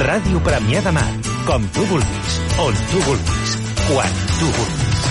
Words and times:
Ràdio 0.00 0.40
Premià 0.40 0.80
de 0.80 0.92
Mar. 0.96 1.08
Com 1.44 1.66
tu 1.76 1.84
vulguis, 1.90 2.40
on 2.64 2.80
tu 2.92 3.04
vulguis, 3.10 3.56
quan 3.84 4.20
tu 4.38 4.52
vulguis. 4.56 5.09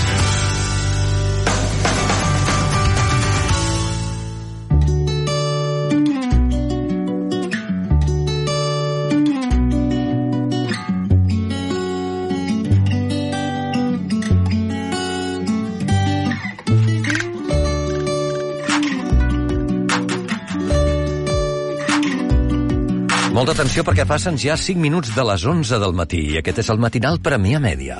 Molta 23.39 23.53
atenció 23.55 23.85
perquè 23.87 24.03
passen 24.03 24.35
ja 24.35 24.57
5 24.59 24.81
minuts 24.83 25.13
de 25.15 25.23
les 25.23 25.45
11 25.47 25.77
del 25.79 25.93
matí 25.95 26.17
i 26.33 26.39
aquest 26.41 26.57
és 26.59 26.69
el 26.73 26.81
matinal 26.83 27.21
Premià 27.23 27.61
Mèdia. 27.63 27.95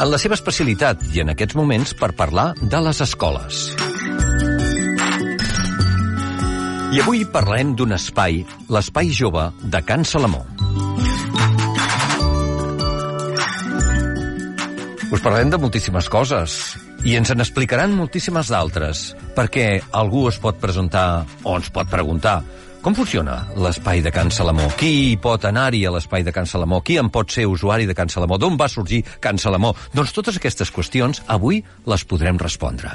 En 0.00 0.08
la 0.08 0.16
seva 0.22 0.38
especialitat 0.38 1.04
i 1.12 1.20
en 1.20 1.34
aquests 1.34 1.58
moments 1.60 1.92
per 2.00 2.14
parlar 2.16 2.46
de 2.62 2.80
les 2.86 3.02
escoles. 3.04 3.60
I 6.96 7.04
avui 7.04 7.26
parlem 7.28 7.76
d'un 7.76 7.92
espai, 7.98 8.40
l'espai 8.72 9.12
jove 9.12 9.50
de 9.68 9.84
Can 9.84 10.08
Salamó. 10.08 10.46
Us 15.12 15.20
parlarem 15.20 15.52
de 15.52 15.60
moltíssimes 15.60 16.08
coses 16.08 16.62
i 17.06 17.14
ens 17.18 17.30
en 17.30 17.44
explicaran 17.44 17.94
moltíssimes 17.94 18.50
d'altres, 18.50 19.12
perquè 19.36 19.80
algú 19.92 20.26
es 20.30 20.38
pot 20.42 20.58
presentar 20.58 21.26
o 21.44 21.58
ens 21.58 21.70
pot 21.74 21.90
preguntar 21.90 22.40
com 22.82 22.94
funciona 22.94 23.40
l'espai 23.58 23.98
de 24.00 24.12
Can 24.14 24.30
Salamó? 24.30 24.68
Qui 24.78 25.18
pot 25.20 25.42
anar-hi 25.44 25.80
a 25.84 25.90
l'espai 25.90 26.22
de 26.22 26.32
Can 26.32 26.46
Salamó? 26.46 26.78
Qui 26.80 26.98
en 27.00 27.10
pot 27.10 27.34
ser 27.34 27.48
usuari 27.50 27.88
de 27.90 27.94
Can 27.94 28.08
Salamó? 28.08 28.38
D'on 28.38 28.56
va 28.56 28.68
sorgir 28.70 29.02
Can 29.20 29.36
Salamó? 29.42 29.74
Doncs 29.92 30.14
totes 30.14 30.38
aquestes 30.38 30.70
qüestions 30.72 31.20
avui 31.26 31.58
les 31.90 32.06
podrem 32.06 32.38
respondre. 32.38 32.94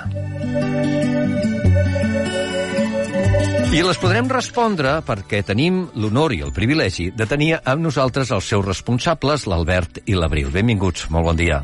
I 3.73 3.83
les 3.83 3.99
podrem 3.99 4.31
respondre 4.31 4.99
perquè 5.03 5.43
tenim 5.43 5.83
l'honor 5.99 6.31
i 6.31 6.43
el 6.47 6.55
privilegi 6.55 7.11
de 7.11 7.27
tenir 7.27 7.57
amb 7.59 7.83
nosaltres 7.83 8.31
els 8.31 8.47
seus 8.47 8.65
responsables, 8.65 9.49
l'Albert 9.49 10.05
i 10.05 10.15
l'Abril. 10.15 10.53
Benvinguts, 10.53 11.09
molt 11.11 11.33
bon 11.33 11.41
dia. 11.43 11.63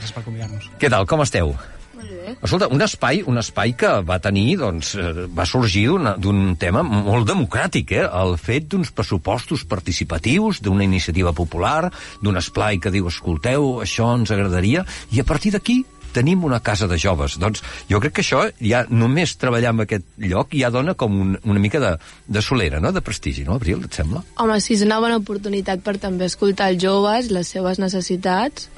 Gràcies 0.00 0.16
per 0.16 0.24
convidar-nos. 0.24 0.70
Què 0.80 0.88
tal, 0.88 1.04
com 1.04 1.20
esteu? 1.20 1.52
Molt 2.00 2.08
bé. 2.08 2.32
Escolta, 2.40 2.70
un 2.72 2.80
espai, 2.80 3.20
un 3.28 3.36
espai 3.36 3.74
que 3.76 3.90
va 4.08 4.16
tenir, 4.24 4.56
doncs, 4.62 4.94
eh, 4.96 5.26
va 5.28 5.44
sorgir 5.44 5.84
d'un 6.16 6.56
tema 6.56 6.82
molt 6.82 7.28
democràtic, 7.28 7.92
eh? 7.92 8.06
El 8.08 8.38
fet 8.40 8.70
d'uns 8.72 8.94
pressupostos 8.96 9.66
participatius, 9.68 10.62
d'una 10.64 10.86
iniciativa 10.88 11.34
popular, 11.36 11.92
d'un 12.22 12.40
esplai 12.40 12.80
que 12.80 12.90
diu, 12.94 13.12
escolteu, 13.12 13.82
això 13.84 14.08
ens 14.16 14.32
agradaria, 14.32 14.86
i 15.12 15.20
a 15.20 15.24
partir 15.28 15.52
d'aquí 15.52 15.82
tenim 16.14 16.42
una 16.44 16.60
casa 16.60 16.88
de 16.88 16.98
joves. 16.98 17.36
Doncs 17.38 17.62
jo 17.90 18.00
crec 18.00 18.16
que 18.16 18.24
això, 18.24 18.46
ja 18.58 18.86
només 18.88 19.36
treballar 19.36 19.74
en 19.76 19.84
aquest 19.84 20.08
lloc, 20.16 20.56
ja 20.56 20.72
dona 20.72 20.96
com 20.98 21.20
un, 21.20 21.38
una 21.44 21.60
mica 21.60 21.78
de, 21.78 21.92
de 22.26 22.42
solera, 22.42 22.80
no?, 22.80 22.90
de 22.96 23.04
prestigi, 23.04 23.44
no, 23.44 23.60
Abril, 23.60 23.84
et 23.84 24.00
sembla? 24.00 24.24
Home, 24.40 24.56
sí, 24.64 24.74
és 24.78 24.86
una 24.86 24.98
bona 25.04 25.20
oportunitat 25.20 25.84
per 25.84 25.98
també 26.02 26.26
escoltar 26.26 26.72
els 26.72 26.82
joves, 26.82 27.30
les 27.30 27.52
seves 27.52 27.78
necessitats, 27.78 28.70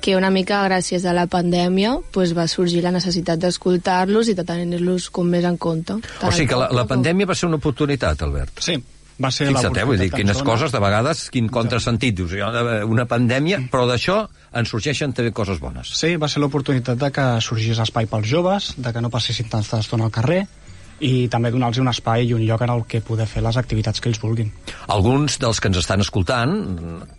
que 0.00 0.16
una 0.16 0.30
mica 0.30 0.62
gràcies 0.66 1.06
a 1.06 1.14
la 1.16 1.26
pandèmia 1.30 1.96
pues, 2.12 2.34
va 2.36 2.46
sorgir 2.50 2.82
la 2.84 2.92
necessitat 2.94 3.40
d'escoltar-los 3.42 4.30
i 4.30 4.36
de 4.38 4.44
tenir-los 4.46 5.08
com 5.10 5.28
més 5.28 5.46
en 5.48 5.56
compte. 5.56 5.96
O 5.96 6.32
sigui 6.32 6.50
que 6.52 6.60
la, 6.60 6.68
la 6.74 6.86
pandèmia 6.88 7.26
va 7.26 7.34
ser 7.34 7.48
una 7.48 7.58
oportunitat, 7.58 8.22
Albert. 8.22 8.60
Sí, 8.62 8.76
va 9.22 9.30
ser 9.32 9.48
Fixa't, 9.48 9.78
eh, 9.80 9.84
vull 9.88 10.00
dir, 10.00 10.10
quines 10.12 10.36
dona. 10.36 10.50
coses, 10.50 10.72
de 10.74 10.80
vegades, 10.82 11.26
quin 11.32 11.48
contrasentit. 11.48 12.18
Dius, 12.18 12.34
una 12.84 13.06
pandèmia, 13.08 13.62
però 13.72 13.86
d'això 13.88 14.20
en 14.56 14.68
sorgeixen 14.68 15.14
també 15.16 15.32
coses 15.32 15.60
bones. 15.60 15.94
Sí, 15.96 16.14
va 16.20 16.28
ser 16.28 16.42
l'oportunitat 16.44 17.00
de 17.00 17.10
que 17.10 17.26
sorgís 17.44 17.80
espai 17.80 18.08
pels 18.10 18.28
joves, 18.28 18.74
de 18.76 18.92
que 18.92 19.00
no 19.00 19.10
passessin 19.12 19.48
tanta 19.52 19.80
estona 19.80 20.08
al 20.08 20.12
carrer, 20.12 20.44
i 21.00 21.28
també 21.32 21.50
donar-los 21.52 21.80
un 21.82 21.90
espai 21.90 22.28
i 22.28 22.34
un 22.36 22.44
lloc 22.46 22.62
en 22.64 22.72
el 22.72 22.84
que 22.88 23.02
poder 23.04 23.26
fer 23.28 23.42
les 23.44 23.56
activitats 23.60 24.00
que 24.00 24.08
ells 24.10 24.20
vulguin. 24.22 24.50
Alguns 24.92 25.38
dels 25.42 25.60
que 25.60 25.68
ens 25.70 25.80
estan 25.82 26.04
escoltant, 26.04 26.54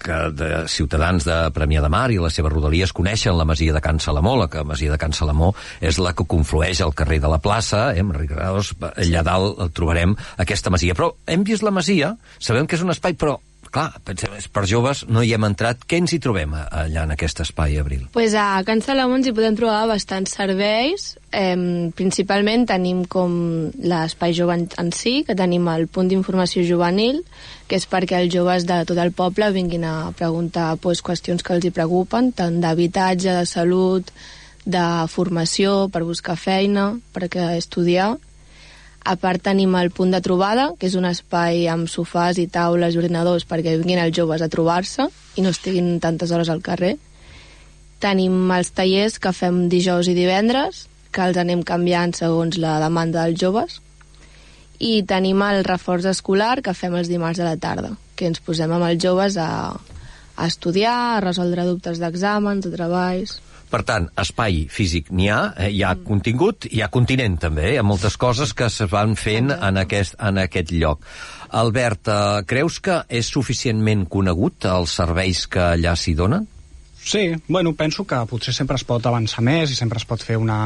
que 0.01 0.19
de 0.33 0.51
ciutadans 0.71 1.27
de 1.27 1.37
Premià 1.55 1.83
de 1.83 1.91
Mar 1.93 2.07
i 2.13 2.19
les 2.21 2.37
seves 2.37 2.53
rodalies 2.53 2.93
coneixen 2.95 3.37
la 3.37 3.45
masia 3.45 3.75
de 3.75 3.81
Can 3.83 4.01
Salamó, 4.03 4.37
la 4.39 4.49
que 4.51 4.63
masia 4.65 4.93
de 4.93 4.99
Can 5.01 5.13
Salamó 5.13 5.53
és 5.81 5.99
la 6.01 6.13
que 6.17 6.25
conflueix 6.25 6.81
al 6.81 6.95
carrer 6.97 7.19
de 7.23 7.31
la 7.31 7.41
plaça, 7.43 7.91
eh, 7.93 8.01
amb 8.01 8.15
Rigrados, 8.17 8.73
allà 8.95 9.23
dalt 9.25 9.61
el 9.61 9.73
trobarem 9.75 10.15
aquesta 10.37 10.73
masia. 10.73 10.97
Però 10.97 11.13
hem 11.27 11.45
vist 11.47 11.65
la 11.65 11.73
masia, 11.73 12.15
sabem 12.39 12.67
que 12.67 12.79
és 12.79 12.85
un 12.85 12.93
espai, 12.93 13.13
però 13.13 13.37
clar, 13.73 13.89
pensem, 14.05 14.33
per 14.53 14.63
joves 14.69 15.03
no 15.09 15.23
hi 15.23 15.33
hem 15.35 15.45
entrat. 15.47 15.83
Què 15.87 15.99
ens 16.01 16.13
hi 16.13 16.19
trobem 16.23 16.53
allà 16.57 17.05
en 17.05 17.13
aquest 17.15 17.41
espai, 17.43 17.77
Abril? 17.81 18.07
Pues 18.13 18.35
a 18.37 18.61
Can 18.67 18.81
Salamó 18.85 19.17
ens 19.17 19.29
hi 19.29 19.35
podem 19.35 19.57
trobar 19.59 19.87
bastants 19.89 20.35
serveis. 20.37 21.09
Eh, 21.31 21.55
principalment 21.97 22.67
tenim 22.69 23.03
com 23.11 23.33
l'espai 23.83 24.35
jove 24.37 24.55
en, 24.57 24.67
en 24.79 24.93
si, 24.95 25.21
que 25.27 25.35
tenim 25.37 25.67
el 25.73 25.87
punt 25.91 26.11
d'informació 26.11 26.63
juvenil, 26.67 27.23
que 27.67 27.79
és 27.79 27.87
perquè 27.89 28.21
els 28.21 28.33
joves 28.33 28.67
de 28.69 28.81
tot 28.87 28.99
el 29.03 29.13
poble 29.15 29.51
vinguin 29.55 29.85
a 29.87 29.95
preguntar 30.17 30.75
pues, 30.81 31.03
qüestions 31.05 31.43
que 31.43 31.57
els 31.57 31.67
hi 31.67 31.73
preocupen, 31.75 32.31
tant 32.37 32.61
d'habitatge, 32.63 33.39
de 33.41 33.45
salut, 33.49 34.11
de 34.67 34.85
formació, 35.07 35.87
per 35.91 36.03
buscar 36.03 36.35
feina, 36.39 36.91
per 37.15 37.29
estudiar. 37.55 38.15
A 39.07 39.15
part 39.15 39.39
tenim 39.39 39.71
el 39.79 39.87
punt 39.95 40.11
de 40.11 40.19
trobada, 40.19 40.71
que 40.75 40.89
és 40.89 40.95
un 40.99 41.05
espai 41.07 41.61
amb 41.71 41.87
sofàs 41.87 42.41
i 42.43 42.49
taules 42.51 42.91
i 42.91 42.99
ordinadors 42.99 43.45
perquè 43.47 43.77
vinguin 43.79 44.01
els 44.03 44.15
joves 44.17 44.43
a 44.43 44.49
trobar-se 44.51 45.05
i 45.39 45.45
no 45.45 45.53
estiguin 45.55 46.01
tantes 46.03 46.33
hores 46.35 46.51
al 46.51 46.59
carrer. 46.65 46.97
Tenim 48.03 48.51
els 48.51 48.73
tallers 48.75 49.15
que 49.23 49.31
fem 49.31 49.61
dijous 49.71 50.09
i 50.11 50.15
divendres, 50.17 50.83
que 51.15 51.23
els 51.23 51.39
anem 51.39 51.63
canviant 51.63 52.11
segons 52.19 52.59
la 52.59 52.75
demanda 52.83 53.23
dels 53.23 53.39
joves. 53.39 53.79
I 54.83 55.01
tenim 55.07 55.39
el 55.45 55.63
reforç 55.63 56.11
escolar 56.11 56.57
que 56.61 56.75
fem 56.75 56.99
els 56.99 57.07
dimarts 57.07 57.39
a 57.39 57.47
la 57.47 57.55
tarda, 57.57 57.95
que 58.19 58.27
ens 58.27 58.43
posem 58.43 58.75
amb 58.75 58.91
els 58.91 58.99
joves 59.01 59.39
a, 59.39 59.71
a 60.35 60.51
estudiar, 60.51 60.99
a 61.15 61.23
resoldre 61.23 61.65
dubtes 61.71 62.03
d'exàmens, 62.03 62.67
de 62.67 62.75
treballs... 62.75 63.39
Per 63.67 63.81
tant, 63.83 64.05
espai 64.15 64.61
físic 64.71 65.09
n'hi 65.11 65.27
ha, 65.27 65.39
eh, 65.59 65.71
hi 65.75 65.81
ha 65.83 65.93
contingut, 65.99 66.69
hi 66.71 66.79
ha 66.83 66.87
continent 66.93 67.35
també, 67.41 67.65
eh? 67.67 67.73
hi 67.75 67.79
ha 67.81 67.83
moltes 67.83 68.15
coses 68.19 68.53
que 68.55 68.69
es 68.69 68.77
van 68.91 69.17
fent 69.19 69.51
en 69.51 69.79
aquest, 69.81 70.15
en 70.23 70.39
aquest 70.39 70.71
lloc. 70.71 71.03
Albert, 71.61 72.07
eh, 72.07 72.45
creus 72.47 72.79
que 72.83 73.01
és 73.09 73.27
suficientment 73.27 74.05
conegut 74.11 74.69
els 74.71 74.95
serveis 75.01 75.43
que 75.51 75.65
allà 75.73 75.97
s'hi 75.99 76.15
donen? 76.15 76.47
Sí, 77.07 77.31
bueno, 77.47 77.73
penso 77.75 78.07
que 78.07 78.19
potser 78.27 78.53
sempre 78.55 78.79
es 78.79 78.87
pot 78.87 79.05
avançar 79.07 79.43
més 79.43 79.71
i 79.71 79.75
sempre 79.79 79.99
es 79.99 80.07
pot 80.07 80.23
fer 80.23 80.39
una, 80.39 80.59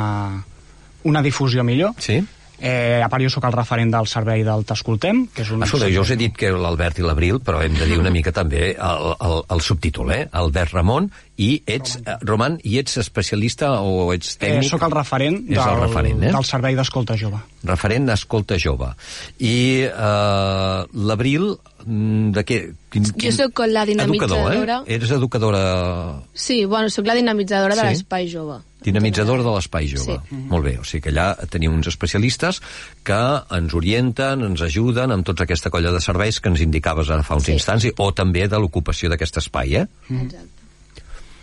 una 1.05 1.21
difusió 1.25 1.65
millor. 1.65 1.97
Sí? 2.01 2.21
Eh, 2.61 3.01
a 3.01 3.09
part, 3.09 3.23
jo 3.25 3.29
sóc 3.33 3.47
el 3.49 3.55
referent 3.55 3.89
del 3.89 4.05
servei 4.05 4.43
del 4.45 4.61
T'Escoltem, 4.69 5.23
que 5.33 5.41
és 5.41 5.49
un... 5.49 5.63
Escolta, 5.65 5.89
jo 5.89 6.03
us 6.05 6.11
he 6.13 6.17
dit 6.19 6.35
que 6.37 6.51
l'Albert 6.53 7.01
i 7.01 7.05
l'Abril, 7.05 7.39
però 7.41 7.63
hem 7.65 7.73
de 7.73 7.87
dir 7.89 7.97
una 7.97 8.11
mica 8.13 8.29
també 8.35 8.75
el, 8.75 9.07
el, 9.17 9.37
el 9.55 9.63
subtítol, 9.65 10.13
eh? 10.13 10.27
Albert 10.37 10.75
Ramon, 10.77 11.09
i 11.37 11.63
ets, 11.65 11.95
eh, 12.05 12.17
Roman, 12.21 12.59
i 12.63 12.77
ets 12.77 12.97
especialista 12.97 13.81
o 13.81 14.11
ets 14.13 14.35
Eh, 14.35 14.39
tècnic? 14.45 14.69
sóc 14.69 14.83
el 14.83 14.91
referent, 14.91 15.37
És 15.49 15.57
el 15.57 15.63
del, 15.65 15.79
referent, 15.81 16.23
eh? 16.23 16.31
del 16.31 16.43
servei 16.45 16.75
d'escolta 16.75 17.15
jove. 17.17 17.39
referent 17.63 18.05
d'escolta 18.05 18.57
jove. 18.59 18.91
I 19.39 19.85
eh, 19.87 20.85
l'Abril, 20.93 21.55
mm, 21.85 22.31
de 22.31 22.45
què? 22.45 22.59
Quin, 22.91 23.05
Jo 23.05 23.31
sóc 23.31 23.59
la 23.67 23.85
dinamitzadora. 23.85 24.53
Educador, 24.55 24.83
eh? 24.87 24.93
Eres 24.95 25.11
educadora, 25.11 26.21
Sí, 26.33 26.65
bueno, 26.65 26.89
sóc 26.89 27.05
la 27.07 27.15
dinamitzadora 27.15 27.75
de 27.75 27.81
Sí? 27.81 27.87
l'espai 27.87 28.29
jove. 28.31 28.59
dinamitzadora 28.83 29.43
de 29.43 29.51
l'espai 29.55 29.87
jove. 29.87 30.19
Sí. 30.29 30.35
Molt 30.49 30.65
bé, 30.65 30.77
o 30.79 30.83
sigui 30.83 31.01
que 31.03 31.09
allà 31.11 31.35
tenim 31.49 31.71
uns 31.73 31.87
especialistes 31.87 32.61
que 33.03 33.41
ens 33.51 33.73
orienten, 33.73 34.41
ens 34.41 34.61
ajuden 34.61 35.11
amb 35.11 35.23
tota 35.25 35.43
aquesta 35.43 35.69
colla 35.69 35.91
de 35.91 36.01
serveis 36.01 36.39
que 36.41 36.49
ens 36.49 36.61
indicaves 36.61 37.09
ara 37.09 37.21
fa 37.23 37.35
uns 37.35 37.45
Sí. 37.45 37.51
instants, 37.53 37.85
i- 37.85 37.93
o 37.97 38.11
també 38.11 38.47
de 38.47 38.57
l'ocupació 38.59 39.07
d'aquest 39.09 39.37
espai, 39.37 39.75
eh? 39.75 39.87
Exacte. 40.09 40.60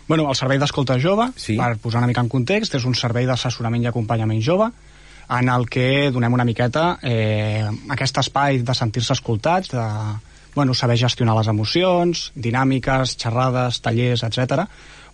Bueno, 0.08 0.24
el 0.28 0.36
servei 0.36 0.58
d'escolta 0.58 0.96
jove, 0.98 1.28
Sí. 1.36 1.56
per 1.56 1.76
posar 1.78 2.00
una 2.00 2.06
mica 2.08 2.22
en 2.24 2.28
context, 2.32 2.74
és 2.74 2.84
un 2.88 2.94
servei 2.94 3.26
d'assessorament 3.26 3.82
i 3.82 3.86
acompanyament 3.86 4.40
jove 4.42 4.70
en 5.28 5.48
el 5.52 5.68
que 5.68 6.10
donem 6.10 6.32
una 6.32 6.44
miqueta 6.48 6.98
eh, 7.02 7.68
aquest 7.90 8.16
espai 8.18 8.62
de 8.64 8.74
sentir-se 8.74 9.12
escoltats, 9.12 9.68
de 9.68 9.84
bueno, 10.54 10.72
saber 10.74 10.96
gestionar 10.96 11.36
les 11.36 11.46
emocions, 11.46 12.32
dinàmiques, 12.34 13.16
xerrades, 13.20 13.82
tallers, 13.84 14.24
etc. 14.24 14.64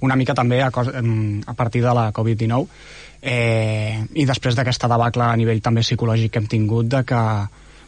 Una 0.01 0.17
mica 0.17 0.33
també 0.33 0.63
a, 0.63 0.71
a 0.71 1.55
partir 1.55 1.83
de 1.83 1.93
la 1.93 2.13
Covid-19 2.13 2.67
eh, 3.21 4.07
i 4.15 4.25
després 4.25 4.55
d'aquesta 4.55 4.89
debacle 4.89 5.25
a 5.27 5.37
nivell 5.37 5.61
també 5.61 5.83
psicològic 5.83 6.33
que 6.33 6.39
hem 6.39 6.47
tingut 6.47 6.87
de 6.87 7.03
que 7.05 7.21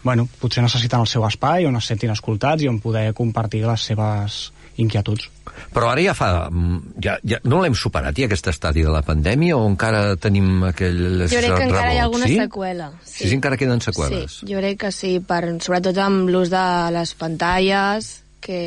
bueno, 0.03 0.29
potser 0.41 0.63
necessiten 0.63 1.01
el 1.01 1.07
seu 1.11 1.25
espai 1.27 1.67
on 1.67 1.77
es 1.77 1.87
sentin 1.87 2.11
escoltats 2.11 2.63
i 2.63 2.69
on 2.69 2.79
poder 2.81 3.13
compartir 3.15 3.65
les 3.67 3.81
seves 3.91 4.53
inquietuds. 4.83 5.31
Però 5.73 5.91
ara 5.91 6.03
ja 6.05 6.15
fa... 6.17 6.49
mm, 6.51 6.97
Ja, 7.05 7.17
ja, 7.25 7.39
no 7.45 7.61
l'hem 7.63 7.75
superat, 7.77 8.17
ja, 8.19 8.27
aquest 8.29 8.49
estadi 8.53 8.85
de 8.85 8.93
la 8.93 9.03
pandèmia, 9.07 9.57
o 9.57 9.67
encara 9.69 10.17
tenim 10.21 10.65
aquell 10.69 11.27
Jo 11.27 11.41
crec 11.41 11.57
que 11.57 11.69
encara 11.69 11.95
hi 11.95 12.01
ha 12.01 12.07
alguna 12.09 12.29
sí? 12.29 12.37
seqüela. 12.41 12.91
Sí, 13.05 13.29
sí, 13.29 13.35
encara 13.37 13.59
queden 13.61 13.83
seqüeles. 13.85 14.41
Sí, 14.41 14.51
jo 14.51 14.61
crec 14.61 14.81
que 14.85 14.93
sí, 14.93 15.17
per, 15.21 15.43
sobretot 15.65 15.99
amb 16.03 16.31
l'ús 16.33 16.53
de 16.53 16.67
les 16.97 17.15
pantalles, 17.19 18.11
que 18.41 18.61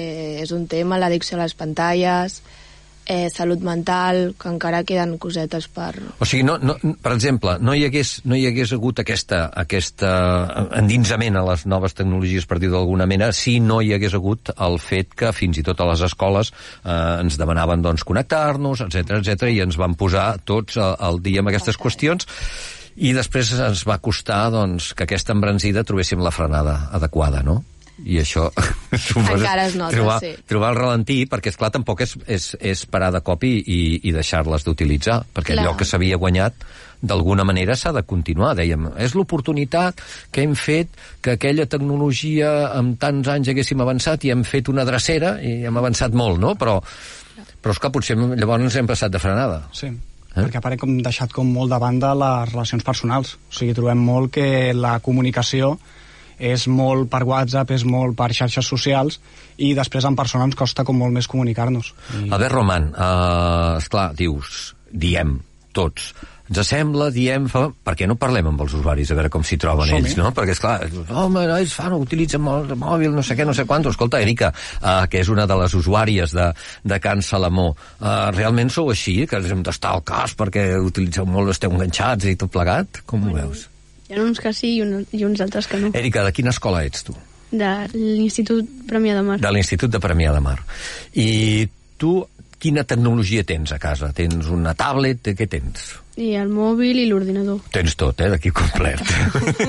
és 0.43 0.51
un 0.55 0.67
tema, 0.67 0.99
l'addicció 0.99 1.37
a 1.37 1.43
les 1.43 1.55
pantalles, 1.55 2.41
eh, 3.09 3.27
salut 3.33 3.63
mental, 3.65 4.35
que 4.39 4.51
encara 4.51 4.83
queden 4.85 5.17
cosetes 5.17 5.65
per... 5.73 5.95
O 6.21 6.27
sigui, 6.29 6.43
no, 6.45 6.59
no, 6.61 6.75
per 7.01 7.15
exemple, 7.15 7.55
no 7.59 7.73
hi 7.73 7.87
hagués, 7.87 8.19
no 8.29 8.37
hi 8.37 8.45
hagués 8.47 8.71
hagut 8.77 9.01
aquesta, 9.01 9.47
aquesta 9.63 10.11
endinsament 10.77 11.39
a 11.39 11.43
les 11.49 11.65
noves 11.65 11.97
tecnologies, 11.97 12.45
per 12.45 12.59
dir 12.61 12.69
d'alguna 12.69 13.09
manera, 13.09 13.33
si 13.33 13.57
no 13.59 13.81
hi 13.81 13.95
hagués 13.97 14.13
hagut 14.13 14.53
el 14.53 14.77
fet 14.83 15.17
que 15.17 15.33
fins 15.33 15.57
i 15.57 15.65
tot 15.65 15.81
a 15.81 15.89
les 15.89 16.05
escoles 16.05 16.53
eh, 16.53 16.93
ens 17.23 17.39
demanaven 17.41 17.81
doncs, 17.81 18.05
connectar-nos, 18.05 18.85
etc 18.85 19.17
etc 19.23 19.49
i 19.49 19.63
ens 19.65 19.79
van 19.81 19.97
posar 19.97 20.35
tots 20.45 20.77
al, 20.77 20.93
al 21.09 21.17
dia 21.25 21.41
amb 21.41 21.49
aquestes 21.49 21.81
qüestions 21.81 22.29
i 22.99 23.15
després 23.15 23.55
ens 23.57 23.81
va 23.87 23.97
costar 24.03 24.45
doncs, 24.53 24.93
que 24.93 25.07
aquesta 25.07 25.33
embranzida 25.33 25.85
trobéssim 25.87 26.21
la 26.21 26.33
frenada 26.35 26.81
adequada, 26.93 27.41
no? 27.41 27.63
I 28.05 28.19
això 28.21 28.47
suposa 29.07 29.37
Encara 29.37 29.65
es 29.67 29.77
nota, 29.79 29.95
trobar, 29.95 30.19
sí. 30.23 30.33
trobar 30.49 30.73
el 30.73 30.79
ralentí 30.79 31.17
perquè 31.29 31.53
és 31.53 31.59
clar 31.59 31.71
tampoc 31.75 32.03
és, 32.05 32.15
és, 32.27 32.51
és 32.59 32.85
parar 32.91 33.11
de 33.15 33.23
cop 33.25 33.43
i, 33.47 33.55
i, 33.59 33.79
i 34.09 34.13
deixar-les 34.15 34.67
d'utilitzar 34.67 35.21
perquè 35.33 35.55
Clar. 35.55 35.65
allò 35.65 35.75
que 35.79 35.87
s'havia 35.87 36.19
guanyat 36.21 36.67
d'alguna 36.99 37.45
manera 37.47 37.77
s'ha 37.79 37.93
de 37.95 38.03
continuar, 38.03 38.51
dèiem. 38.59 38.89
És 38.99 39.13
l'oportunitat 39.15 40.01
que 40.35 40.43
hem 40.43 40.55
fet 40.59 40.91
que 41.23 41.37
aquella 41.37 41.63
tecnologia 41.71 42.73
amb 42.75 42.97
tants 42.99 43.29
anys 43.31 43.53
haguéssim 43.53 43.79
avançat 43.79 44.27
i 44.27 44.33
hem 44.33 44.43
fet 44.43 44.67
una 44.67 44.83
drecera 44.87 45.37
i 45.39 45.61
hem 45.69 45.79
avançat 45.79 46.11
molt, 46.11 46.41
no? 46.43 46.57
Però, 46.59 46.75
però 47.63 47.75
és 47.75 47.79
que 47.79 47.93
potser 47.95 48.17
llavors 48.19 48.67
ens 48.67 48.75
hem 48.81 48.89
passat 48.89 49.15
de 49.15 49.23
frenada. 49.23 49.63
Sí. 49.71 49.93
Eh? 50.29 50.43
perquè 50.45 50.59
a 50.59 50.61
part 50.61 50.83
hem 50.85 50.99
deixat 51.01 51.31
com 51.33 51.47
molt 51.49 51.71
de 51.73 51.79
banda 51.81 52.11
les 52.17 52.51
relacions 52.51 52.85
personals. 52.85 53.33
O 53.49 53.55
sigui, 53.55 53.73
trobem 53.77 54.01
molt 54.03 54.35
que 54.35 54.73
la 54.77 54.99
comunicació 55.03 55.77
és 56.39 56.65
molt 56.71 57.09
per 57.11 57.23
WhatsApp, 57.27 57.75
és 57.75 57.85
molt 57.85 58.17
per 58.17 58.31
xarxes 58.35 58.67
socials 58.71 59.19
i 59.59 59.73
després 59.77 60.07
en 60.07 60.17
persona 60.17 60.47
ens 60.47 60.57
costa 60.57 60.85
com 60.87 60.97
molt 60.97 61.15
més 61.15 61.27
comunicar-nos. 61.27 61.93
I... 62.15 62.25
Albert 62.31 62.55
Roman, 62.55 62.89
uh, 62.95 63.77
esclar, 63.77 64.09
dius, 64.17 64.73
diem, 64.89 65.37
tots, 65.75 66.13
ens 66.49 66.65
sembla, 66.65 67.09
diem, 67.13 67.45
fa... 67.51 67.67
per 67.85 67.93
què 67.97 68.07
no 68.09 68.15
parlem 68.17 68.47
amb 68.49 68.63
els 68.65 68.73
usuaris 68.79 69.11
a 69.11 69.17
veure 69.19 69.29
com 69.33 69.43
s'hi 69.45 69.59
troben 69.61 69.91
ells, 69.99 70.15
no? 70.17 70.31
Perquè, 70.35 70.55
esclar, 70.55 70.87
home, 71.05 71.43
no, 71.45 71.57
ells 71.59 71.75
fan, 71.77 71.93
utilitzen 71.99 72.41
molt 72.41 72.73
el 72.73 72.79
mòbil, 72.81 73.13
no 73.13 73.23
sé 73.25 73.37
què, 73.37 73.45
no 73.45 73.53
sé 73.53 73.67
quant. 73.69 73.85
Escolta, 73.91 74.21
Erika, 74.23 74.49
uh, 74.81 75.03
que 75.11 75.21
és 75.21 75.29
una 75.29 75.45
de 75.49 75.59
les 75.61 75.75
usuàries 75.77 76.33
de, 76.33 76.49
de 76.89 77.01
Can 77.03 77.21
Salamó, 77.25 77.69
uh, 77.75 78.29
realment 78.33 78.73
sou 78.73 78.89
així, 78.95 79.19
que 79.29 79.43
hem 79.45 79.65
d'estar 79.65 79.93
al 79.97 80.05
cas 80.07 80.33
perquè 80.39 80.71
utilitzeu 80.81 81.29
molt, 81.29 81.53
esteu 81.53 81.75
enganxats 81.75 82.31
i 82.31 82.37
tot 82.39 82.53
plegat? 82.53 83.03
Com 83.09 83.29
ho 83.29 83.35
veus? 83.37 83.67
Hi 84.09 84.17
ha 84.17 84.23
uns 84.25 84.41
que 84.41 84.49
sí 84.57 84.71
i, 84.79 84.81
un, 84.81 85.03
i 85.13 85.21
uns 85.25 85.41
altres 85.45 85.67
que 85.69 85.77
no. 85.77 85.91
Erika, 85.93 86.23
de 86.25 86.33
quina 86.33 86.49
escola 86.49 86.81
ets 86.87 87.05
tu? 87.05 87.13
De 87.51 87.69
l'Institut 87.93 88.65
Premià 88.89 89.13
de 89.17 89.21
Mar. 89.25 89.37
De 89.41 89.51
l'Institut 89.53 89.93
de 89.93 90.01
Premià 90.01 90.33
de 90.33 90.41
Mar. 90.41 90.57
I 91.21 91.67
tu, 92.01 92.15
quina 92.57 92.83
tecnologia 92.89 93.45
tens 93.45 93.73
a 93.73 93.77
casa? 93.81 94.09
Tens 94.17 94.49
una 94.53 94.73
tablet? 94.77 95.29
Què 95.37 95.47
tens? 95.49 95.91
I 96.19 96.33
el 96.35 96.49
mòbil 96.51 96.97
i 96.99 97.05
l'ordinador. 97.07 97.61
Tens 97.71 97.93
tot, 97.99 98.19
eh, 98.19 98.29
d'aquí 98.33 98.51
complet. 98.51 98.99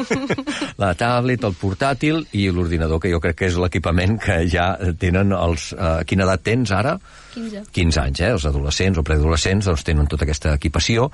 la 0.83 0.95
tablet, 0.99 1.45
el 1.47 1.55
portàtil 1.55 2.25
i 2.35 2.49
l'ordinador, 2.51 2.99
que 3.03 3.13
jo 3.13 3.21
crec 3.23 3.37
que 3.39 3.51
és 3.51 3.59
l'equipament 3.61 4.17
que 4.19 4.41
ja 4.51 4.73
tenen 4.99 5.35
els... 5.37 5.71
Eh, 5.77 6.01
quina 6.09 6.27
edat 6.27 6.43
tens 6.49 6.73
ara? 6.75 6.97
15. 7.35 7.63
15 7.71 8.01
anys, 8.03 8.21
eh? 8.25 8.33
Els 8.35 8.47
adolescents 8.49 8.99
o 8.99 9.05
preadolescents 9.07 9.69
doncs, 9.71 9.85
tenen 9.87 10.09
tota 10.11 10.27
aquesta 10.27 10.55
equipació 10.57 11.07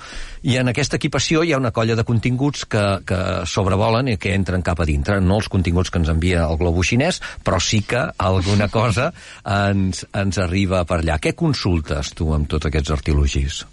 i 0.49 0.57
en 0.57 0.73
aquesta 0.73 0.97
equipació 0.97 1.43
hi 1.45 1.53
ha 1.53 1.61
una 1.61 1.75
colla 1.77 1.97
de 1.99 2.07
continguts 2.09 2.65
que, 2.73 2.85
que 3.05 3.21
sobrevolen 3.45 4.09
i 4.15 4.17
que 4.21 4.33
entren 4.33 4.65
cap 4.65 4.81
a 4.81 4.89
dintre. 4.89 5.21
No 5.21 5.41
els 5.43 5.51
continguts 5.53 5.93
que 5.93 6.01
ens 6.01 6.13
envia 6.13 6.47
el 6.47 6.57
globo 6.61 6.85
xinès, 6.87 7.21
però 7.45 7.61
sí 7.61 7.83
que 7.85 8.07
alguna 8.17 8.71
cosa 8.73 9.11
ens, 9.45 10.07
ens 10.17 10.41
arriba 10.41 10.87
per 10.89 11.03
allà. 11.03 11.21
Què 11.21 11.37
consultes 11.37 12.15
tu 12.17 12.33
amb 12.33 12.49
tots 12.49 12.71
aquests 12.71 12.95
artilogis? 12.97 13.65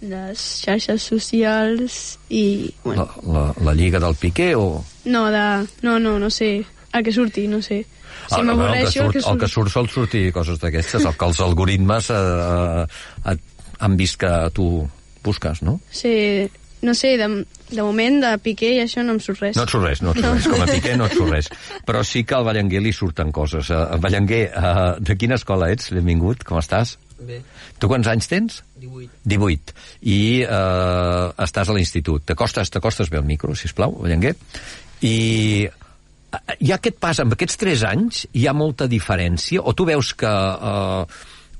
Les 0.00 0.42
xarxes 0.64 1.02
socials 1.02 2.18
i... 2.32 2.70
La, 2.70 2.82
Bueno, 2.84 3.08
la, 3.28 3.42
la 3.66 3.74
lliga 3.74 4.00
del 4.00 4.14
Piqué 4.16 4.54
o... 4.56 4.84
no, 5.04 5.26
de... 5.30 5.66
No, 5.82 5.98
no, 5.98 6.18
no 6.18 6.30
sé. 6.30 6.64
El 6.92 7.04
que 7.04 7.12
surti, 7.12 7.46
no 7.48 7.60
sé. 7.62 7.82
Si 7.84 8.34
Ah, 8.34 8.40
el, 8.40 8.46
que 8.46 8.54
m'avorreixo, 8.54 9.04
surt, 9.10 9.18
el 9.32 9.38
que 9.38 9.48
surt 9.48 9.70
sol 9.72 9.88
sortir 9.90 10.22
coses 10.32 10.58
d'aquestes, 10.62 11.04
el 11.04 11.16
que 11.18 11.26
els 11.26 11.40
algoritmes 11.44 12.10
eh, 12.14 12.86
eh, 13.26 13.36
han 13.80 13.96
vist 13.98 14.18
que 14.20 14.30
tu 14.54 14.66
busques, 15.24 15.62
no? 15.62 15.80
Sí, 15.90 16.48
no 16.82 16.94
sé, 16.94 17.16
de, 17.20 17.28
de 17.70 17.82
moment 17.82 18.20
de 18.22 18.32
Piqué 18.42 18.72
i 18.76 18.80
això 18.82 19.04
no 19.04 19.14
em 19.16 19.20
surt 19.20 19.42
res. 19.44 19.56
No 19.58 19.66
et 19.66 19.72
surt 19.74 19.84
res, 19.86 20.02
no 20.02 20.14
et 20.14 20.20
surt 20.22 20.32
res. 20.32 20.48
Com 20.52 20.64
a 20.64 20.68
Piqué 20.74 20.96
no 20.96 21.06
et 21.10 21.16
surt 21.16 21.32
res. 21.34 21.50
Però 21.86 22.02
sí 22.06 22.24
que 22.24 22.38
al 22.38 22.46
Ballenguer 22.48 22.82
li 22.84 22.92
surten 22.96 23.32
coses. 23.36 23.70
Uh, 23.70 23.98
Ballenguer, 24.00 24.46
uh, 24.56 24.96
de 25.00 25.16
quina 25.20 25.36
escola 25.40 25.70
ets? 25.74 25.90
Benvingut, 25.94 26.44
com 26.48 26.60
estàs? 26.62 26.96
Bé, 27.20 27.42
Tu 27.78 27.88
quants 27.90 28.06
anys 28.08 28.28
tens? 28.30 28.60
18. 28.80 29.10
18. 29.28 29.74
I 30.08 30.18
uh, 30.46 31.32
estàs 31.44 31.68
a 31.68 31.74
l'institut. 31.76 32.24
T'acostes 32.28 32.70
t'acostes 32.72 33.10
bé 33.12 33.18
al 33.20 33.26
micro, 33.28 33.54
si 33.54 33.68
plau, 33.76 33.92
Ballenguer. 34.00 34.34
I 35.04 35.16
eh, 35.66 36.56
hi 36.60 36.72
ha 36.72 36.78
aquest 36.78 36.96
pas, 37.02 37.20
amb 37.20 37.36
aquests 37.36 37.60
3 37.60 37.84
anys, 37.90 38.24
hi 38.32 38.46
ha 38.48 38.54
molta 38.56 38.88
diferència? 38.88 39.60
O 39.60 39.72
tu 39.76 39.84
veus 39.88 40.14
que 40.16 40.28
uh, 40.30 41.04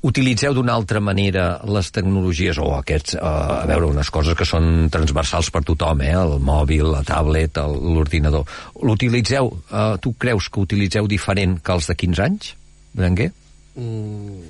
utilitzeu 0.08 0.54
d'una 0.56 0.72
altra 0.80 1.00
manera 1.04 1.58
les 1.68 1.90
tecnologies 1.92 2.56
o 2.60 2.70
aquests, 2.78 3.18
uh, 3.20 3.60
a 3.60 3.66
veure, 3.68 3.90
unes 3.92 4.08
coses 4.12 4.36
que 4.38 4.46
són 4.48 4.88
transversals 4.92 5.50
per 5.52 5.60
tothom, 5.68 6.00
eh? 6.06 6.14
el 6.16 6.38
mòbil, 6.40 6.86
la 6.94 7.02
tablet, 7.04 7.60
el- 7.60 7.76
l'ordinador. 7.98 8.48
L'utilitzeu, 8.80 9.52
uh, 9.68 9.98
tu 10.00 10.14
creus 10.16 10.48
que 10.48 10.64
utilitzeu 10.64 11.08
diferent 11.08 11.58
que 11.60 11.76
els 11.76 11.90
de 11.92 11.98
15 12.00 12.24
anys, 12.30 12.54
Berenguer? 12.96 13.28
Mm, 13.76 14.48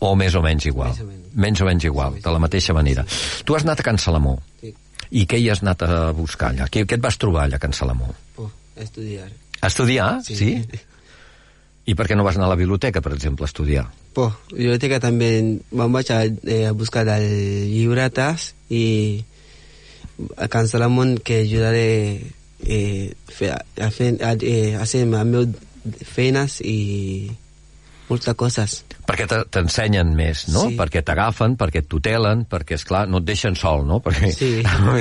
O 0.00 0.14
més 0.16 0.34
o 0.38 0.42
menys 0.42 0.66
igual? 0.70 0.92
Més 0.92 1.00
o 1.02 1.06
menys. 1.06 1.24
Menys 1.34 1.60
o 1.60 1.64
menys 1.66 1.84
igual, 1.88 2.18
de 2.22 2.30
la 2.34 2.38
mateixa 2.38 2.74
manera. 2.74 3.04
Tu 3.44 3.54
has 3.56 3.64
anat 3.66 3.80
a 3.80 3.86
Can 3.86 3.98
Salamó. 3.98 4.36
sí. 4.60 4.74
I 5.10 5.22
què 5.26 5.38
hi 5.40 5.48
has 5.50 5.62
anat 5.62 5.82
a 5.86 6.10
buscar 6.12 6.50
allà? 6.52 6.66
Què, 6.68 6.82
què 6.84 6.98
et 6.98 7.00
vas 7.02 7.16
trobar 7.16 7.46
allà 7.46 7.56
a 7.56 7.62
Can 7.62 7.72
Salamó? 7.72 8.10
Oh, 8.36 8.50
estudiar. 8.76 9.30
A 9.60 9.66
estudiar? 9.66 10.20
sí? 10.22 10.62
I 11.88 11.94
per 11.96 12.04
què 12.06 12.14
no 12.14 12.22
vas 12.26 12.36
anar 12.36 12.46
a 12.46 12.52
la 12.52 12.58
biblioteca, 12.60 13.00
per 13.00 13.14
exemple, 13.14 13.46
a 13.46 13.48
estudiar? 13.48 13.86
Pues, 14.12 14.34
biblioteca 14.52 15.00
también 15.00 15.62
vamos 15.70 16.10
a, 16.10 16.24
eh, 16.26 16.66
a 16.68 16.72
buscar 16.72 17.08
al 17.08 17.24
libretas 17.70 18.54
y 18.68 19.24
a 20.36 20.48
Cancelamón 20.48 21.16
que 21.16 21.38
ayudaré 21.40 22.26
eh, 22.66 23.14
fe- 23.28 23.50
a, 23.52 23.90
fe- 23.90 24.18
a, 24.22 24.36
eh, 24.40 24.76
hacer 24.76 25.06
mis 25.06 25.48
feines 26.04 26.60
y 26.60 27.30
muchas 28.10 28.34
cosas. 28.34 28.84
Perquè 29.08 29.24
te- 29.24 29.44
t'ensenyen 29.48 30.10
més, 30.12 30.42
no? 30.52 30.66
Sí. 30.68 30.74
Perquè 30.76 31.00
t'agafen, 31.02 31.54
perquè 31.56 31.80
et 31.80 31.86
tutelen, 31.88 32.42
perquè, 32.44 32.76
és 32.76 32.84
clar 32.84 33.06
no 33.08 33.22
et 33.22 33.24
deixen 33.24 33.56
sol, 33.56 33.86
no? 33.88 34.02
Perquè 34.04 34.28
Sí. 34.36 34.50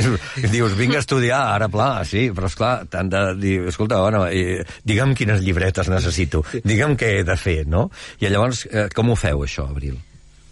dius, 0.54 0.76
vinc 0.80 0.96
a 0.96 1.02
estudiar, 1.04 1.42
ara, 1.58 1.68
pla, 1.68 1.90
sí, 2.08 2.30
però, 2.32 2.48
és 2.48 2.56
clar 2.56 2.74
t'han 2.88 3.10
de 3.12 3.24
dir, 3.42 3.58
escolta, 3.68 4.00
bueno, 4.00 4.24
eh, 4.32 4.64
digue'm 4.88 5.12
quines 5.18 5.44
llibretes 5.44 5.90
necessito, 5.92 6.46
digue'm 6.64 6.96
què 6.96 7.18
he 7.20 7.24
de 7.28 7.36
fer, 7.36 7.66
no? 7.68 7.90
I 8.24 8.32
llavors, 8.32 8.64
eh, 8.72 8.88
com 8.96 9.12
ho 9.12 9.16
feu, 9.20 9.44
això, 9.44 9.68
Abril? 9.70 10.00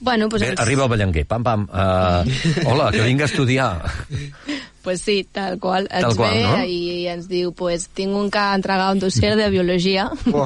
Bueno, 0.06 0.28
pues, 0.28 0.42
Bé, 0.44 0.50
els- 0.52 0.60
arriba 0.60 0.84
el 0.84 0.90
Ballenguer, 0.92 1.24
pam, 1.26 1.42
pam, 1.42 1.62
uh, 1.72 2.68
hola, 2.68 2.92
que 2.92 3.02
vinc 3.08 3.22
a 3.24 3.26
estudiar. 3.32 3.72
Pues 4.86 5.02
sí, 5.02 5.26
tal 5.26 5.58
qual. 5.60 5.88
Ens 5.90 6.06
Tal 6.06 6.16
qual, 6.16 6.34
ve 6.38 6.42
no? 6.46 6.58
i 6.70 7.08
ens 7.10 7.26
diu, 7.28 7.50
pues, 7.58 7.88
tinc 7.98 8.14
un 8.14 8.28
que 8.30 8.44
entregar 8.54 8.92
un 8.94 9.00
dossier 9.02 9.32
de 9.36 9.48
biologia, 9.50 10.04
Oh. 10.32 10.46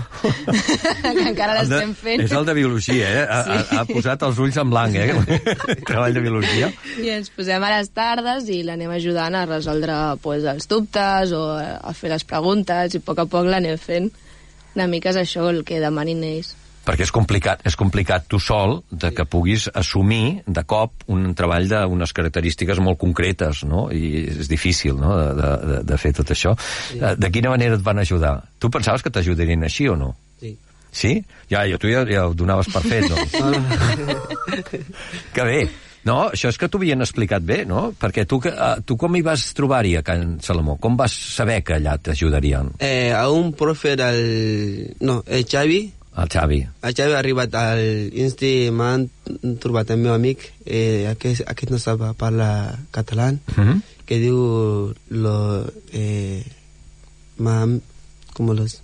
que 1.04 1.26
encara 1.28 1.58
l'estem 1.60 1.92
fent. 2.00 2.24
És 2.24 2.32
el 2.32 2.46
de 2.48 2.56
biologia, 2.56 3.10
eh? 3.20 3.26
Ha, 3.28 3.40
ha, 3.44 3.82
ha 3.82 3.84
posat 3.90 4.24
els 4.30 4.40
ulls 4.40 4.56
en 4.64 4.72
blanc, 4.72 4.96
eh? 4.96 5.42
Treball 5.90 6.16
de 6.16 6.24
biologia. 6.24 6.72
I 7.04 7.12
ens 7.18 7.28
posem 7.36 7.68
a 7.68 7.74
les 7.76 7.92
tardes 7.92 8.48
i 8.48 8.62
l'anem 8.64 8.96
ajudant 8.96 9.36
a 9.36 9.44
resoldre 9.50 10.00
pues, 10.24 10.48
els 10.48 10.72
dubtes 10.72 11.36
o 11.36 11.44
a 11.60 11.94
fer 11.94 12.14
les 12.16 12.24
preguntes 12.24 12.96
i 12.96 13.04
a 13.04 13.06
poc 13.12 13.20
a 13.20 13.28
poc 13.28 13.52
l'anem 13.52 13.76
fent. 13.78 14.08
Una 14.78 14.88
mica 14.88 15.12
és 15.12 15.20
això 15.20 15.50
el 15.52 15.66
que 15.68 15.84
demanin 15.84 16.24
ells. 16.24 16.56
Perquè 16.90 17.06
és 17.06 17.12
complicat, 17.14 17.60
és 17.70 17.76
complicat 17.78 18.24
tu 18.32 18.40
sol 18.42 18.80
de 18.90 19.12
que 19.14 19.26
puguis 19.30 19.68
assumir 19.78 20.40
de 20.50 20.64
cop 20.66 21.04
un 21.14 21.36
treball 21.38 21.68
d'unes 21.70 22.14
característiques 22.18 22.80
molt 22.82 22.98
concretes, 22.98 23.62
no? 23.70 23.84
I 23.94 24.24
és 24.40 24.50
difícil, 24.50 24.96
no?, 24.98 25.12
de, 25.20 25.28
de, 25.38 25.52
de- 25.74 25.84
de 25.92 25.98
fer 26.02 26.16
tot 26.18 26.32
això. 26.34 26.56
Eh, 26.98 27.14
De 27.20 27.30
quina 27.30 27.52
manera 27.54 27.78
et 27.78 27.84
van 27.86 28.02
ajudar? 28.02 28.40
Tu 28.58 28.72
pensaves 28.74 29.06
que 29.06 29.12
t'ajudarien 29.14 29.64
així 29.70 29.86
o 29.88 29.96
no? 30.00 30.16
Sí. 30.42 30.56
Sí? 30.92 31.12
Ja, 31.52 31.62
ja 31.70 31.78
tu 31.78 31.92
ja, 31.94 32.02
ja 32.10 32.26
ho 32.26 32.34
donaves 32.34 32.72
per 32.74 32.82
fet, 32.82 33.06
no? 33.06 33.22
que 35.36 35.44
bé. 35.46 35.62
No, 36.08 36.30
això 36.32 36.48
és 36.50 36.58
que 36.58 36.70
t'ho 36.72 36.80
havien 36.80 37.04
explicat 37.04 37.44
bé, 37.46 37.66
no? 37.68 37.90
Perquè 38.00 38.24
tu, 38.26 38.40
que- 38.42 38.54
eh, 38.56 38.80
tu 38.88 38.96
com 38.98 39.14
hi 39.20 39.22
vas 39.22 39.50
trobar-hi 39.54 39.98
a 40.00 40.02
Can 40.02 40.38
Salomó? 40.42 40.78
Com 40.82 40.96
vas 40.98 41.12
saber 41.14 41.60
que 41.68 41.76
allà 41.76 41.98
t'ajudarien? 42.02 42.72
Eh, 42.80 43.12
a 43.14 43.28
un 43.30 43.52
profe 43.54 43.96
del... 44.00 44.96
No, 45.04 45.20
el 45.28 45.44
Xavi 45.46 45.82
el 46.18 46.28
Xavi. 46.30 46.68
El 46.84 46.94
Xavi 46.96 47.14
ha 47.14 47.20
arribat 47.20 47.54
al 47.56 47.80
Insti, 48.14 48.70
m'han 48.72 49.08
trobat 49.62 49.92
el 49.92 49.98
meu 50.02 50.14
amic, 50.14 50.52
eh, 50.66 51.08
aquest, 51.12 51.42
aquest 51.48 51.72
no 51.72 51.80
sap 51.80 52.02
parlar 52.18 52.80
català, 52.92 53.32
Mhm. 53.58 53.82
que 54.06 54.18
diu 54.20 54.94
lo, 55.10 55.66
eh, 55.94 56.44
mam, 57.38 57.80
com 58.34 58.52
los... 58.56 58.82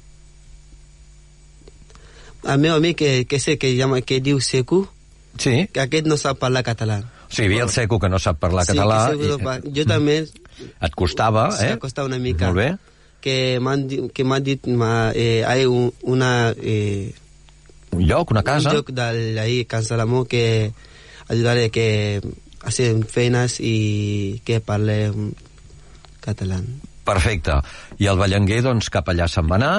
El 2.46 2.60
meu 2.60 2.76
amic 2.76 2.98
que, 2.98 3.26
que 3.26 3.40
sé 3.40 3.58
que, 3.58 3.76
llama, 3.76 4.02
que 4.02 4.20
diu 4.22 4.40
Secu, 4.40 4.88
Sí, 5.38 5.68
que 5.74 5.82
aquest 5.82 6.06
no 6.08 6.16
sap 6.16 6.38
parlar 6.40 6.62
català. 6.64 7.02
o 7.28 7.34
sigui, 7.34 7.48
hi 7.50 7.52
havia 7.58 7.64
el 7.66 7.70
seco 7.74 7.98
que 8.00 8.08
no 8.08 8.20
sap 8.20 8.38
parlar 8.40 8.66
català. 8.66 9.00
Sí, 9.12 9.18
Secu 9.18 9.28
no 9.32 9.40
i, 9.40 9.44
pa- 9.44 9.72
jo 9.76 9.86
també 9.90 10.18
et 10.22 10.94
costava, 10.96 11.50
eh? 11.60 11.72
s'ha 11.74 11.80
costat 11.82 12.06
una 12.06 12.20
mica. 12.20 12.46
Molt 12.54 12.56
bé. 12.56 12.68
Que 13.26 13.58
m'han 13.60 13.88
dit, 14.46 14.68
ma, 14.70 15.10
eh, 15.18 15.42
hay 15.46 15.66
un, 15.66 15.90
una... 16.06 16.54
Eh, 16.62 17.14
Un 17.96 18.04
lloc, 18.06 18.30
una 18.32 18.44
casa. 18.44 18.70
un 18.70 18.76
lloc 18.76 18.90
de 18.92 19.40
ahí, 19.40 19.64
Can 19.66 19.84
Salamó, 19.84 20.26
que 20.26 20.74
ayudaré 21.30 21.70
que 21.72 22.22
hacen 22.62 23.06
feines 23.08 23.60
i 23.64 24.42
que 24.46 24.60
parlem 24.60 25.32
català. 26.26 26.60
Perfecte. 27.08 27.56
I 28.02 28.10
el 28.12 28.18
Ballenguer, 28.20 28.60
doncs, 28.66 28.90
cap 28.92 29.08
allà 29.14 29.30
se'n 29.32 29.48
va 29.50 29.58
anar. 29.62 29.76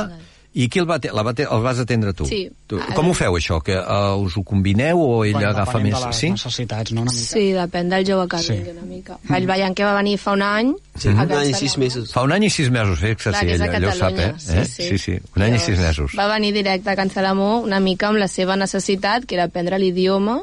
I 0.57 0.71
qui 0.73 0.81
el, 0.81 0.87
va, 0.89 0.97
la 1.13 1.21
va 1.21 1.35
el 1.37 1.61
vas 1.61 1.79
atendre 1.83 2.15
tu? 2.17 2.25
Sí. 2.25 2.47
Tu, 2.67 2.79
Ara- 2.81 2.95
com 2.97 3.11
ho 3.11 3.15
feu, 3.15 3.35
això? 3.37 3.59
Que 3.61 3.75
uh, 3.77 4.17
us 4.25 4.39
ho 4.39 4.43
combineu 4.43 4.97
o 5.05 5.19
ell 5.27 5.35
Bueno, 5.37 5.51
agafa 5.51 5.79
més? 5.85 5.93
de 5.93 6.01
les 6.07 6.17
Sí? 6.17 6.31
necessitats, 6.33 6.93
no? 6.97 7.03
Una 7.05 7.13
mica. 7.13 7.27
Sí, 7.29 7.43
depèn 7.53 7.91
del 7.93 8.07
jove 8.09 8.25
que 8.33 8.39
Sí. 8.41 8.53
vingui 8.55 8.71
una 8.73 8.87
mica. 8.89 9.19
El 9.37 9.47
Ballant 9.47 9.77
que 9.77 9.85
va 9.85 9.93
venir 9.99 10.17
fa 10.19 10.33
un 10.33 10.41
any... 10.43 10.73
Sí, 10.97 11.09
un 11.13 11.21
any 11.21 11.51
i 11.51 11.55
sis 11.55 11.77
mesos. 11.77 12.11
Fa 12.17 12.23
un 12.25 12.33
any 12.33 12.45
i 12.49 12.51
sis 12.51 12.71
mesos, 12.71 12.99
fixa, 12.99 13.31
Clar, 13.35 13.43
sí, 13.43 13.47
que 13.47 13.55
és 13.55 13.61
a 13.61 13.67
ell, 13.67 13.75
ell 13.77 13.85
ho 13.85 13.93
sap, 13.93 14.17
eh? 14.17 14.33
Catalunya, 14.33 14.63
eh? 14.63 14.65
sí, 14.65 14.99
sí. 14.99 15.19
Un 15.37 15.43
any 15.43 15.55
i 15.55 15.59
sis 15.59 15.77
Llavors, 15.77 15.99
mesos. 16.01 16.17
Va 16.19 16.27
venir 16.33 16.55
directe 16.57 16.89
a 16.91 16.97
Can 16.97 17.11
Salamó 17.13 17.61
una 17.61 17.79
mica 17.81 18.09
amb 18.09 18.17
la 18.19 18.29
seva 18.29 18.57
necessitat, 18.57 19.27
que 19.27 19.35
era 19.37 19.45
aprendre 19.53 19.79
l'idioma 19.79 20.41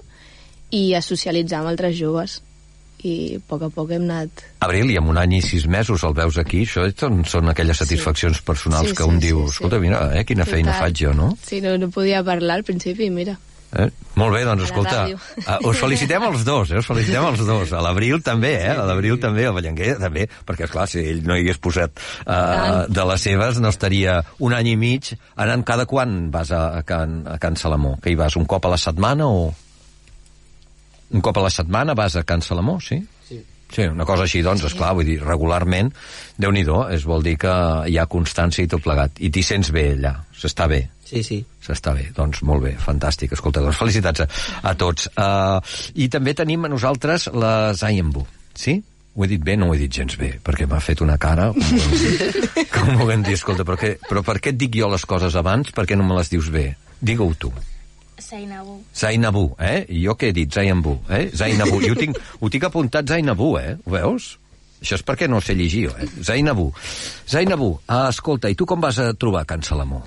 i 0.69 0.93
a 0.93 1.01
socialitzar 1.01 1.59
amb 1.63 1.73
altres 1.73 1.97
joves. 1.97 2.43
I 3.03 3.35
a 3.35 3.39
poc 3.47 3.65
a 3.67 3.69
poc 3.73 3.91
hem 3.91 4.05
anat... 4.07 4.45
Abril, 4.63 4.91
i 4.93 4.99
amb 4.99 5.11
un 5.11 5.19
any 5.19 5.37
i 5.39 5.41
sis 5.43 5.65
mesos 5.67 6.03
el 6.07 6.15
veus 6.15 6.37
aquí, 6.39 6.63
això 6.63 6.85
són, 6.95 7.23
són 7.27 7.51
aquelles 7.51 7.81
satisfaccions 7.83 8.39
personals 8.47 8.93
Sí, 8.93 8.95
que 8.95 9.03
sí, 9.03 9.09
un 9.09 9.19
sí, 9.19 9.27
diu, 9.27 9.41
sí. 9.47 9.57
escolta, 9.57 9.81
mira, 9.83 10.05
eh, 10.15 10.23
quina 10.27 10.47
feina 10.47 10.71
Total. 10.71 10.85
faig 10.87 11.01
jo, 11.05 11.15
no? 11.17 11.33
Sí, 11.43 11.59
no, 11.63 11.75
no 11.77 11.91
podia 11.91 12.23
parlar 12.23 12.61
al 12.61 12.67
principi, 12.67 13.09
mira. 13.11 13.35
Eh? 13.73 13.87
Molt 14.21 14.35
bé, 14.35 14.43
doncs 14.45 14.61
A 14.61 14.67
escolta, 14.67 14.97
uh, 15.09 15.55
us 15.65 15.79
felicitem 15.81 16.21
els 16.27 16.43
dos, 16.45 16.69
eh? 16.69 16.77
us 16.83 16.85
felicitem 16.85 17.25
els 17.31 17.41
dos. 17.47 17.71
A 17.73 17.81
l'Abril 17.81 18.21
també, 18.21 18.51
eh? 18.61 18.75
A 18.75 18.85
l'Abril 18.85 19.17
també, 19.21 19.47
al 19.49 19.55
Ballenguer 19.57 19.95
també, 19.97 20.27
perquè, 20.45 20.67
esclar, 20.67 20.85
si 20.91 21.01
ell 21.01 21.23
no 21.25 21.33
hi 21.33 21.41
hagués 21.41 21.57
posat 21.63 21.97
uh, 22.27 22.85
de 22.85 23.07
les 23.09 23.25
seves, 23.25 23.57
no 23.63 23.73
estaria 23.73 24.19
un 24.45 24.53
any 24.53 24.75
i 24.75 24.77
mig 24.77 25.15
anant 25.41 25.65
cada 25.65 25.87
quan 25.89 26.29
vas 26.33 26.53
a, 26.53 26.67
a, 26.77 26.85
Can, 26.85 27.23
a 27.25 27.39
Can 27.41 27.57
Salamó? 27.57 27.95
Que 28.03 28.13
hi 28.13 28.19
vas, 28.19 28.37
un 28.37 28.45
cop 28.45 28.69
a 28.69 28.75
la 28.75 28.81
setmana 28.81 29.27
o... 29.27 29.49
Un 31.13 31.21
cop 31.21 31.37
a 31.37 31.45
la 31.45 31.51
setmana 31.53 31.93
vas 31.97 32.15
a 32.17 32.23
Can 32.27 32.41
Salamó, 32.41 32.79
sí? 32.81 32.99
Sí. 33.27 33.39
Sí, 33.73 33.85
una 33.89 34.05
cosa 34.05 34.27
així, 34.27 34.43
doncs, 34.45 34.65
esclar, 34.67 34.91
vull 34.93 35.07
dir, 35.07 35.17
regularment, 35.23 35.89
déu 36.37 36.51
nhi 36.53 36.65
es 36.93 37.05
vol 37.09 37.23
dir 37.25 37.37
que 37.41 37.53
hi 37.89 37.97
ha 37.97 38.05
constància 38.05 38.63
i 38.63 38.69
tot 38.69 38.83
plegat. 38.83 39.17
I 39.17 39.31
t'hi 39.33 39.41
sents 39.41 39.71
bé 39.73 39.93
allà, 39.95 40.13
s'està 40.37 40.67
bé. 40.69 40.83
Sí, 41.05 41.23
sí. 41.23 41.39
S'està 41.61 41.93
bé, 41.93 42.07
doncs 42.15 42.43
molt 42.45 42.63
bé, 42.63 42.75
fantàstic. 42.77 43.33
Escolta, 43.33 43.61
doncs 43.61 43.77
felicitats 43.77 44.25
a, 44.25 44.27
a 44.69 44.73
tots. 44.77 45.09
Uh, 45.17 45.57
I 45.95 46.09
també 46.09 46.33
tenim 46.37 46.65
a 46.65 46.71
nosaltres 46.71 47.29
la 47.33 47.73
Zayembu, 47.73 48.25
sí? 48.53 48.79
Ho 49.13 49.25
he 49.25 49.29
dit 49.29 49.41
bé? 49.45 49.57
No 49.57 49.69
ho 49.69 49.75
he 49.75 49.81
dit 49.83 49.93
gens 49.93 50.15
bé, 50.17 50.31
perquè 50.41 50.65
m'ha 50.69 50.81
fet 50.81 51.01
una 51.05 51.19
cara 51.21 51.51
com, 51.53 51.91
com 52.73 52.95
volent 52.97 53.25
dir, 53.25 53.37
escolta, 53.37 53.65
però, 53.65 53.77
què, 53.77 53.95
però 54.05 54.25
per 54.25 54.39
què 54.41 54.53
et 54.53 54.57
dic 54.57 54.77
jo 54.79 54.89
les 54.89 55.05
coses 55.05 55.37
abans? 55.37 55.69
Per 55.73 55.85
què 55.89 55.97
no 55.97 56.05
me 56.07 56.17
les 56.17 56.33
dius 56.33 56.49
bé? 56.53 56.71
Digue-ho 57.01 57.33
tu. 57.37 57.53
Zainabu. 58.21 58.77
Zainabu, 58.95 59.55
eh? 59.59 59.85
I 59.89 60.03
jo 60.05 60.15
què 60.19 60.29
he 60.31 60.35
dit? 60.35 60.53
Zayembu, 60.53 60.97
eh? 61.09 61.29
Zainabu. 61.33 61.81
I 61.81 61.91
ho 61.93 61.97
tinc, 61.97 62.19
ho 62.39 62.49
tinc 62.49 62.67
apuntat 62.69 63.07
Zainabu, 63.09 63.53
eh? 63.59 63.75
Ho 63.85 63.95
veus? 63.95 64.33
Això 64.83 64.97
és 64.99 65.05
perquè 65.07 65.29
no 65.31 65.39
sé 65.41 65.55
llegir, 65.55 65.87
jo, 65.87 65.95
eh? 65.95 66.09
Zainabu. 66.27 66.67
Zainabu, 67.29 67.69
uh, 67.87 68.09
escolta, 68.09 68.51
i 68.51 68.57
tu 68.59 68.67
com 68.67 68.83
vas 68.83 68.99
a 68.99 69.13
trobar 69.15 69.45
Can 69.47 69.63
Salamó? 69.63 70.03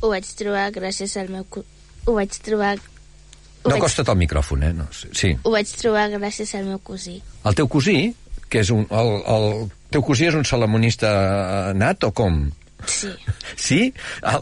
Ho 0.00 0.10
vaig 0.12 0.26
trobar 0.38 0.70
gràcies 0.72 1.16
al 1.20 1.30
meu... 1.32 1.44
Ho 2.04 2.16
vaig 2.16 2.40
trobar... 2.44 2.74
Ho, 2.80 3.68
No 3.68 3.74
vaig, 3.74 3.78
acosta't 3.78 4.10
al 4.12 4.18
micròfon, 4.20 4.64
eh? 4.64 4.72
No, 4.76 4.88
sí. 4.92 5.12
sí. 5.16 5.32
ho 5.42 5.52
vaig 5.52 5.70
trobar 5.76 6.08
gràcies 6.16 6.54
al 6.56 6.66
meu 6.68 6.80
cosí. 6.84 7.20
El 7.44 7.56
teu 7.56 7.68
cosí, 7.68 7.98
que 8.48 8.64
és 8.64 8.72
un... 8.72 8.84
El, 8.90 9.12
el 9.36 9.48
teu 9.92 10.04
cosí 10.04 10.28
és 10.28 10.36
un 10.36 10.44
salamonista 10.48 11.12
eh, 11.12 11.72
nat 11.78 12.04
o 12.08 12.12
com? 12.16 12.46
Sí. 12.86 13.08
Sí? 13.56 13.78
El, 14.22 14.40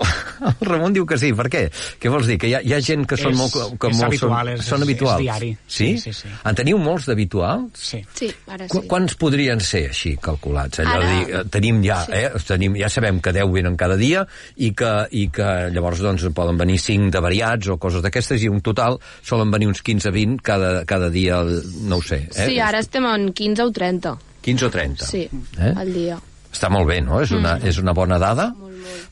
el 0.49 0.67
Ramon 0.67 0.93
diu 0.97 1.05
que 1.07 1.17
sí. 1.21 1.29
Per 1.37 1.47
què? 1.53 1.61
Què 2.03 2.11
vols 2.11 2.27
dir? 2.27 2.39
Que 2.43 2.49
hi 2.51 2.55
ha, 2.57 2.61
hi 2.67 2.73
ha 2.75 2.81
gent 2.83 3.05
que 3.07 3.17
són 3.21 3.31
És- 3.33 3.39
molt... 3.39 3.55
Que 3.79 3.91
és 3.93 3.97
molt 3.99 4.07
habitual, 4.09 4.49
són, 4.49 4.57
és- 4.57 4.67
són 4.67 4.83
habituals. 4.87 5.21
és 5.21 5.23
diari. 5.23 5.51
Sí? 5.67 5.89
Sí, 5.99 5.99
sí, 6.11 6.13
sí. 6.25 6.33
En 6.51 6.59
teniu 6.59 6.79
molts 6.83 7.07
d'habituals? 7.07 7.71
Sí. 7.79 8.01
Sí, 8.19 8.31
ara 8.49 8.67
Qu 8.73 8.81
sí. 8.83 8.89
Quants 8.91 9.15
podrien 9.21 9.61
ser 9.63 9.85
així 9.93 10.17
calculats? 10.17 10.81
Allò 10.83 10.97
Ara- 10.97 11.07
de 11.07 11.13
dir, 11.27 11.37
eh, 11.37 11.45
tenim 11.55 11.83
ja, 11.85 12.01
Sí. 12.07 12.13
eh, 12.19 12.31
tenim, 12.49 12.75
ja 12.81 12.89
sabem 12.91 13.21
que 13.21 13.33
10 13.37 13.53
venen 13.53 13.77
cada 13.77 13.97
dia 14.01 14.27
i 14.57 14.73
que, 14.75 14.91
i 15.13 15.29
que 15.31 15.49
llavors 15.71 16.01
doncs, 16.03 16.27
poden 16.35 16.59
venir 16.59 16.81
5 16.81 17.11
de 17.15 17.21
variats 17.23 17.69
o 17.69 17.79
coses 17.79 18.03
d'aquestes 18.03 18.43
i 18.43 18.49
un 18.49 18.61
total 18.61 18.99
solen 19.23 19.51
venir 19.55 19.69
uns 19.71 19.83
15-20 19.85 20.41
cada, 20.43 20.85
cada 20.85 21.11
dia, 21.11 21.43
no 21.87 21.97
ho 21.99 22.03
sé. 22.03 22.25
Eh? 22.35 22.47
Sí, 22.49 22.59
ara 22.59 22.81
estem 22.83 23.07
en 23.07 23.31
15 23.33 23.63
o 23.63 23.71
30. 23.71 24.17
15 24.43 24.67
o 24.67 24.71
30. 24.71 25.07
Sí, 25.07 25.29
Eh? 25.61 25.73
al 25.77 25.93
dia. 25.95 26.19
Està 26.53 26.69
molt 26.69 26.87
bé, 26.87 27.01
no? 27.01 27.21
És 27.25 27.31
una, 27.33 27.57
Mm. 27.57 27.67
és 27.67 27.79
una 27.81 27.93
bona 27.97 28.19
dada. 28.19 28.53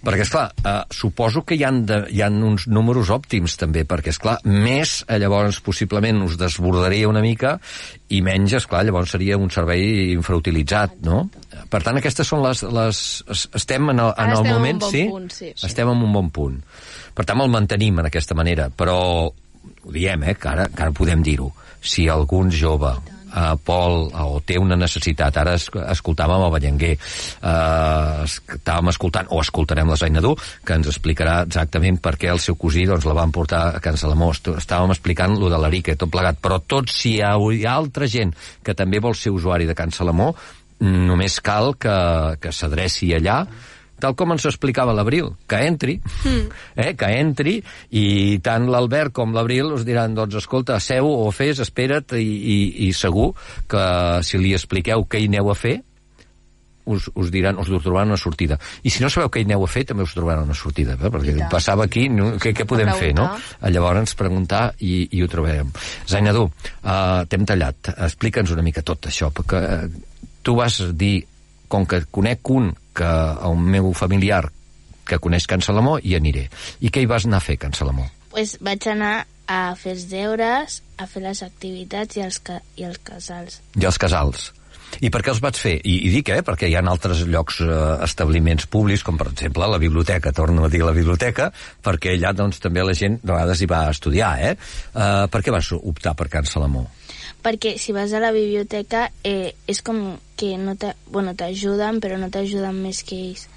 Perquè, 0.04 0.23
esclar, 0.23 0.52
eh, 0.64 0.82
suposo 0.90 1.42
que 1.44 1.54
hi 1.56 1.62
han, 1.64 1.85
de, 1.87 2.06
hi 2.11 2.20
han 2.23 2.42
uns 2.42 2.66
números 2.68 3.09
òptims, 3.11 3.56
també, 3.56 3.85
perquè, 3.87 4.09
esclar, 4.12 4.38
més, 4.44 5.04
eh, 5.09 5.18
llavors, 5.18 5.61
possiblement 5.61 6.23
us 6.25 6.37
desbordaria 6.37 7.09
una 7.09 7.20
mica, 7.20 7.59
i 8.09 8.20
menys, 8.23 8.52
esclar, 8.59 8.85
llavors 8.85 9.11
seria 9.11 9.37
un 9.38 9.49
servei 9.50 10.12
infrautilitzat, 10.12 10.99
no? 11.06 11.30
Per 11.70 11.82
tant, 11.82 11.97
aquestes 12.00 12.26
són 12.26 12.42
les... 12.42 12.62
les 12.62 13.02
es- 13.30 13.49
estem 13.54 13.90
en 13.90 14.00
el, 14.00 14.12
en 14.18 14.30
el 14.30 14.32
estem 14.38 14.47
en 14.47 14.52
moment, 14.59 14.80
bon 14.80 14.90
sí? 14.90 15.04
punt, 15.09 15.30
sí, 15.30 15.52
sí. 15.54 15.66
Estem 15.66 15.88
en 15.88 16.02
un 16.02 16.12
bon 16.12 16.30
punt. 16.30 16.59
Per 17.14 17.25
tant, 17.25 17.40
el 17.40 17.49
mantenim 17.52 18.00
en 18.00 18.06
aquesta 18.11 18.35
manera, 18.35 18.68
però 18.70 18.99
ho 19.30 19.92
diem, 19.92 20.25
eh, 20.25 20.35
que 20.35 20.49
ara, 20.49 20.68
que 20.68 20.82
ara 20.82 20.92
podem 20.92 21.23
dir-ho. 21.23 21.52
Si 21.80 22.09
algun 22.09 22.50
jove 22.50 22.90
uh, 23.31 23.55
Pol, 23.65 24.09
uh, 24.11 24.27
o 24.37 24.41
té 24.45 24.59
una 24.61 24.77
necessitat, 24.77 25.37
ara 25.41 25.55
es, 25.59 25.69
escoltàvem 25.71 26.45
a 26.47 26.51
Ballenguer, 26.53 26.93
uh, 27.43 28.25
estàvem 28.27 28.91
escoltant, 28.93 29.31
o 29.31 29.41
escoltarem 29.43 29.89
la 29.91 29.97
Zainadú, 30.01 30.35
que 30.67 30.77
ens 30.79 30.91
explicarà 30.91 31.41
exactament 31.47 31.99
per 32.03 32.17
què 32.21 32.31
el 32.33 32.43
seu 32.43 32.57
cosí 32.61 32.87
doncs, 32.89 33.07
la 33.09 33.17
van 33.17 33.33
portar 33.35 33.63
a 33.77 33.81
Can 33.85 33.97
Salamó. 34.01 34.31
Est- 34.37 34.53
Estàvem 34.61 34.93
explicant 34.95 35.37
lo 35.39 35.49
de 35.51 35.59
l'Erica 35.59 35.97
tot 35.97 36.11
plegat, 36.13 36.39
però 36.43 36.61
tot 36.67 36.91
si 36.93 37.17
hi 37.17 37.21
ha, 37.25 37.35
hi 37.39 37.65
ha 37.67 37.75
altra 37.79 38.07
gent 38.11 38.35
que 38.63 38.75
també 38.75 39.01
vol 39.01 39.15
ser 39.19 39.33
usuari 39.35 39.67
de 39.67 39.75
Can 39.79 39.91
Salamó, 39.95 40.33
només 40.81 41.41
cal 41.45 41.75
que, 41.77 41.93
que 42.41 42.53
s'adreci 42.57 43.11
allà, 43.13 43.43
tal 44.02 44.16
com 44.19 44.35
ens 44.35 44.47
explicava 44.50 44.95
l'Abril, 44.97 45.33
que 45.50 45.61
entri, 45.66 45.99
mm. 46.00 46.62
eh, 46.76 46.95
que 46.99 47.11
entri, 47.19 47.59
i 47.97 48.07
tant 48.45 48.69
l'Albert 48.71 49.14
com 49.16 49.37
l'Abril 49.37 49.75
us 49.76 49.85
diran, 49.88 50.16
doncs, 50.16 50.40
escolta, 50.42 50.80
seu 50.83 51.09
o 51.11 51.28
fes, 51.35 51.62
espera't, 51.62 52.16
i, 52.19 52.26
i, 52.26 52.59
i 52.88 52.90
segur 52.97 53.30
que 53.71 53.85
si 54.26 54.40
li 54.40 54.57
expliqueu 54.57 55.07
què 55.11 55.23
hi 55.23 55.30
aneu 55.30 55.52
a 55.52 55.59
fer, 55.59 55.78
us, 56.90 57.09
us 57.14 57.30
diran, 57.30 57.59
us 57.59 57.71
trobaran 57.83 58.09
una 58.09 58.16
sortida. 58.16 58.59
I 58.83 58.90
si 58.90 59.02
no 59.02 59.11
sabeu 59.12 59.30
què 59.33 59.42
hi 59.42 59.49
aneu 59.49 59.64
a 59.64 59.71
fer, 59.71 59.85
també 59.88 60.04
us 60.07 60.14
trobaran 60.16 60.49
una 60.49 60.57
sortida, 60.57 60.97
eh? 60.97 61.12
perquè 61.12 61.49
passava 61.52 61.87
aquí, 61.87 62.09
no, 62.12 62.33
què, 62.42 62.52
què 62.57 62.66
podem 62.69 62.92
fer, 62.99 63.12
no? 63.16 63.28
Llavors 63.71 64.16
preguntar 64.19 64.71
i, 64.78 65.07
i 65.16 65.23
ho 65.23 65.28
trobarem. 65.30 65.71
Zainadú, 66.11 66.47
uh, 66.49 67.23
t'hem 67.30 67.47
tallat, 67.49 67.92
explica'ns 68.09 68.54
una 68.57 68.64
mica 68.66 68.85
tot 68.87 69.11
això, 69.11 69.30
perquè 69.35 69.61
uh, 69.61 69.85
tu 70.42 70.57
vas 70.59 70.80
dir, 70.97 71.21
com 71.71 71.87
que 71.87 72.03
conec 72.11 72.50
un 72.50 72.73
que 72.97 73.11
el 73.47 73.57
meu 73.57 73.93
familiar 73.97 74.45
que 75.09 75.19
coneix 75.23 75.49
Can 75.50 75.65
Salamó, 75.65 75.99
hi 76.03 76.15
aniré. 76.19 76.47
I 76.81 76.93
què 76.93 77.03
hi 77.03 77.11
vas 77.11 77.27
anar 77.27 77.41
a 77.41 77.47
fer, 77.47 77.59
Can 77.62 77.75
Salamó? 77.75 78.07
Pues 78.31 78.59
vaig 78.62 78.87
anar 78.91 79.25
a 79.50 79.75
fer 79.79 79.97
els 79.97 80.07
deures, 80.11 80.81
a 80.99 81.07
fer 81.11 81.25
les 81.25 81.43
activitats 81.43 82.19
i 82.19 82.23
els, 82.23 82.39
ca 82.47 82.61
i 82.79 82.87
els 82.87 83.00
casals. 83.03 83.59
I 83.79 83.87
els 83.89 83.99
casals. 83.99 84.50
I 84.99 85.11
per 85.12 85.23
què 85.23 85.31
els 85.33 85.41
vaig 85.43 85.59
fer? 85.59 85.77
I, 85.87 85.97
i 86.09 86.12
dic, 86.12 86.31
eh, 86.35 86.43
perquè 86.47 86.69
hi 86.71 86.75
ha 86.79 86.83
altres 86.93 87.23
llocs, 87.31 87.61
eh, 87.62 87.81
establiments 88.07 88.67
públics, 88.71 89.05
com 89.07 89.19
per 89.19 89.29
exemple 89.31 89.69
la 89.71 89.79
biblioteca, 89.83 90.33
torno 90.35 90.67
a 90.67 90.71
dir 90.73 90.83
la 90.83 90.95
biblioteca, 90.97 91.50
perquè 91.85 92.17
allà 92.17 92.33
doncs, 92.37 92.59
també 92.62 92.83
la 92.87 92.97
gent 92.99 93.21
de 93.23 93.33
vegades 93.33 93.62
hi 93.62 93.71
va 93.71 93.85
a 93.87 93.93
estudiar, 93.95 94.33
eh? 94.50 94.57
Uh, 94.91 95.27
per 95.31 95.43
què 95.47 95.55
vas 95.55 95.71
optar 95.79 96.17
per 96.19 96.27
Can 96.33 96.49
Salamó? 96.50 96.89
Perquè 97.44 97.76
si 97.80 97.94
vas 97.97 98.12
a 98.12 98.20
la 98.20 98.32
biblioteca 98.37 99.06
eh, 99.25 99.54
és 99.66 99.80
com 99.82 100.18
que 100.37 100.56
no 100.61 100.76
t'a- 100.76 100.97
bueno, 101.09 101.35
t'ajuden, 101.37 102.00
però 102.00 102.18
no 102.20 102.28
t'ajuden 102.32 102.76
més 102.85 103.02
que 103.04 103.16
ells. 103.30 103.49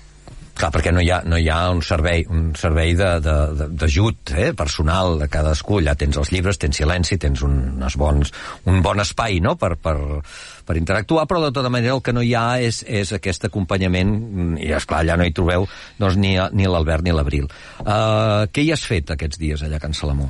Clar, 0.54 0.70
perquè 0.70 0.92
no 0.94 1.02
hi 1.02 1.08
ha, 1.10 1.18
no 1.26 1.40
hi 1.42 1.48
ha 1.50 1.72
un 1.74 1.80
servei, 1.82 2.28
un 2.30 2.52
servei 2.54 2.92
d'ajut 2.94 4.34
eh, 4.38 4.52
personal 4.54 5.18
de 5.18 5.28
cadascú. 5.32 5.80
Allà 5.82 5.96
tens 5.98 6.20
els 6.22 6.30
llibres, 6.30 6.60
tens 6.62 6.78
silenci, 6.78 7.18
tens 7.18 7.42
un, 7.42 7.56
unes 7.80 7.98
bons, 7.98 8.30
un 8.70 8.78
bon 8.86 9.02
espai 9.02 9.42
no? 9.42 9.56
per, 9.58 9.74
per, 9.82 9.96
per 10.68 10.78
interactuar, 10.78 11.26
però 11.26 11.42
de 11.48 11.52
tota 11.58 11.74
manera 11.74 11.98
el 11.98 12.06
que 12.06 12.14
no 12.14 12.22
hi 12.22 12.36
ha 12.38 12.46
és, 12.62 12.84
és 12.86 13.16
aquest 13.18 13.50
acompanyament, 13.50 14.14
i 14.62 14.70
és 14.78 14.86
clar 14.86 15.02
allà 15.02 15.18
no 15.18 15.26
hi 15.26 15.34
trobeu 15.34 15.66
doncs, 15.98 16.22
ni, 16.22 16.36
ni 16.54 16.70
l'Albert 16.70 17.08
ni 17.08 17.18
l'Abril. 17.18 17.50
Uh, 17.82 18.46
què 18.54 18.68
hi 18.68 18.76
has 18.78 18.86
fet 18.86 19.18
aquests 19.18 19.42
dies 19.42 19.66
allà 19.66 19.82
a 19.82 19.88
Can 19.88 19.98
Salamó? 19.98 20.30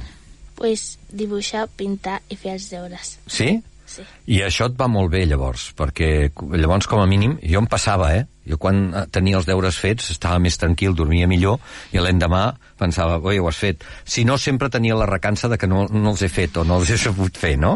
Pues, 0.64 0.96
dibuixar, 1.12 1.68
pintar 1.76 2.22
i 2.32 2.40
fer 2.40 2.56
els 2.56 2.72
deures. 2.72 3.18
Sí? 3.28 3.58
Sí. 3.94 4.04
I 4.32 4.40
això 4.46 4.70
et 4.70 4.78
va 4.80 4.88
molt 4.90 5.12
bé, 5.12 5.26
llavors, 5.28 5.68
perquè 5.78 6.32
llavors, 6.56 6.88
com 6.90 7.02
a 7.04 7.10
mínim, 7.10 7.36
jo 7.44 7.60
em 7.60 7.68
passava, 7.70 8.14
eh? 8.16 8.24
Jo 8.48 8.58
quan 8.60 8.80
tenia 9.14 9.38
els 9.38 9.46
deures 9.48 9.76
fets 9.80 10.10
estava 10.16 10.40
més 10.42 10.58
tranquil, 10.60 10.96
dormia 10.98 11.28
millor, 11.30 11.60
i 11.94 12.02
l'endemà 12.02 12.46
pensava, 12.80 13.20
oi, 13.20 13.38
ho 13.40 13.48
has 13.52 13.60
fet. 13.60 13.86
Si 14.08 14.24
no, 14.28 14.40
sempre 14.40 14.72
tenia 14.74 14.98
la 15.00 15.08
recança 15.10 15.52
de 15.52 15.60
que 15.60 15.70
no, 15.70 15.86
no 15.92 16.16
els 16.16 16.24
he 16.26 16.32
fet 16.32 16.58
o 16.58 16.66
no 16.68 16.80
els 16.82 16.96
he 16.96 16.98
sabut 17.06 17.38
fer, 17.40 17.54
no? 17.60 17.76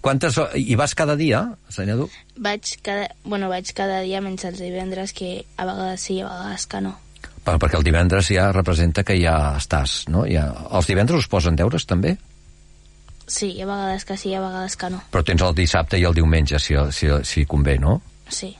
Quantes... 0.00 0.38
I 0.54 0.78
vas 0.80 0.96
cada 0.98 1.18
dia, 1.18 1.44
senyor? 1.68 2.08
Vaig 2.38 2.76
cada, 2.86 3.10
bueno, 3.26 3.50
vaig 3.52 3.74
cada 3.76 4.00
dia 4.06 4.22
menys 4.24 4.46
els 4.48 4.62
divendres, 4.62 5.12
que 5.12 5.42
a 5.58 5.68
vegades 5.68 6.08
sí 6.08 6.22
a 6.22 6.30
vegades 6.30 6.66
que 6.70 6.84
no. 6.88 6.96
Per, 7.44 7.56
perquè 7.56 7.78
el 7.78 7.86
divendres 7.86 8.28
ja 8.34 8.50
representa 8.52 9.04
que 9.06 9.16
ja 9.20 9.56
estàs, 9.56 10.04
no? 10.12 10.26
Ja... 10.28 10.48
Els 10.76 10.90
divendres 10.90 11.24
us 11.24 11.30
posen 11.30 11.56
deures, 11.56 11.86
també? 11.88 12.16
Sí, 13.30 13.54
a 13.62 13.66
vegades 13.66 14.04
que 14.04 14.16
sí 14.18 14.34
a 14.34 14.40
vegades 14.42 14.74
que 14.76 14.90
no. 14.90 15.04
Però 15.12 15.22
tens 15.24 15.42
el 15.46 15.54
dissabte 15.54 16.00
i 16.00 16.04
el 16.08 16.16
diumenge, 16.16 16.58
si, 16.58 16.74
si, 16.92 17.08
si 17.24 17.46
convé, 17.48 17.78
no? 17.78 18.00
Sí. 18.28 18.50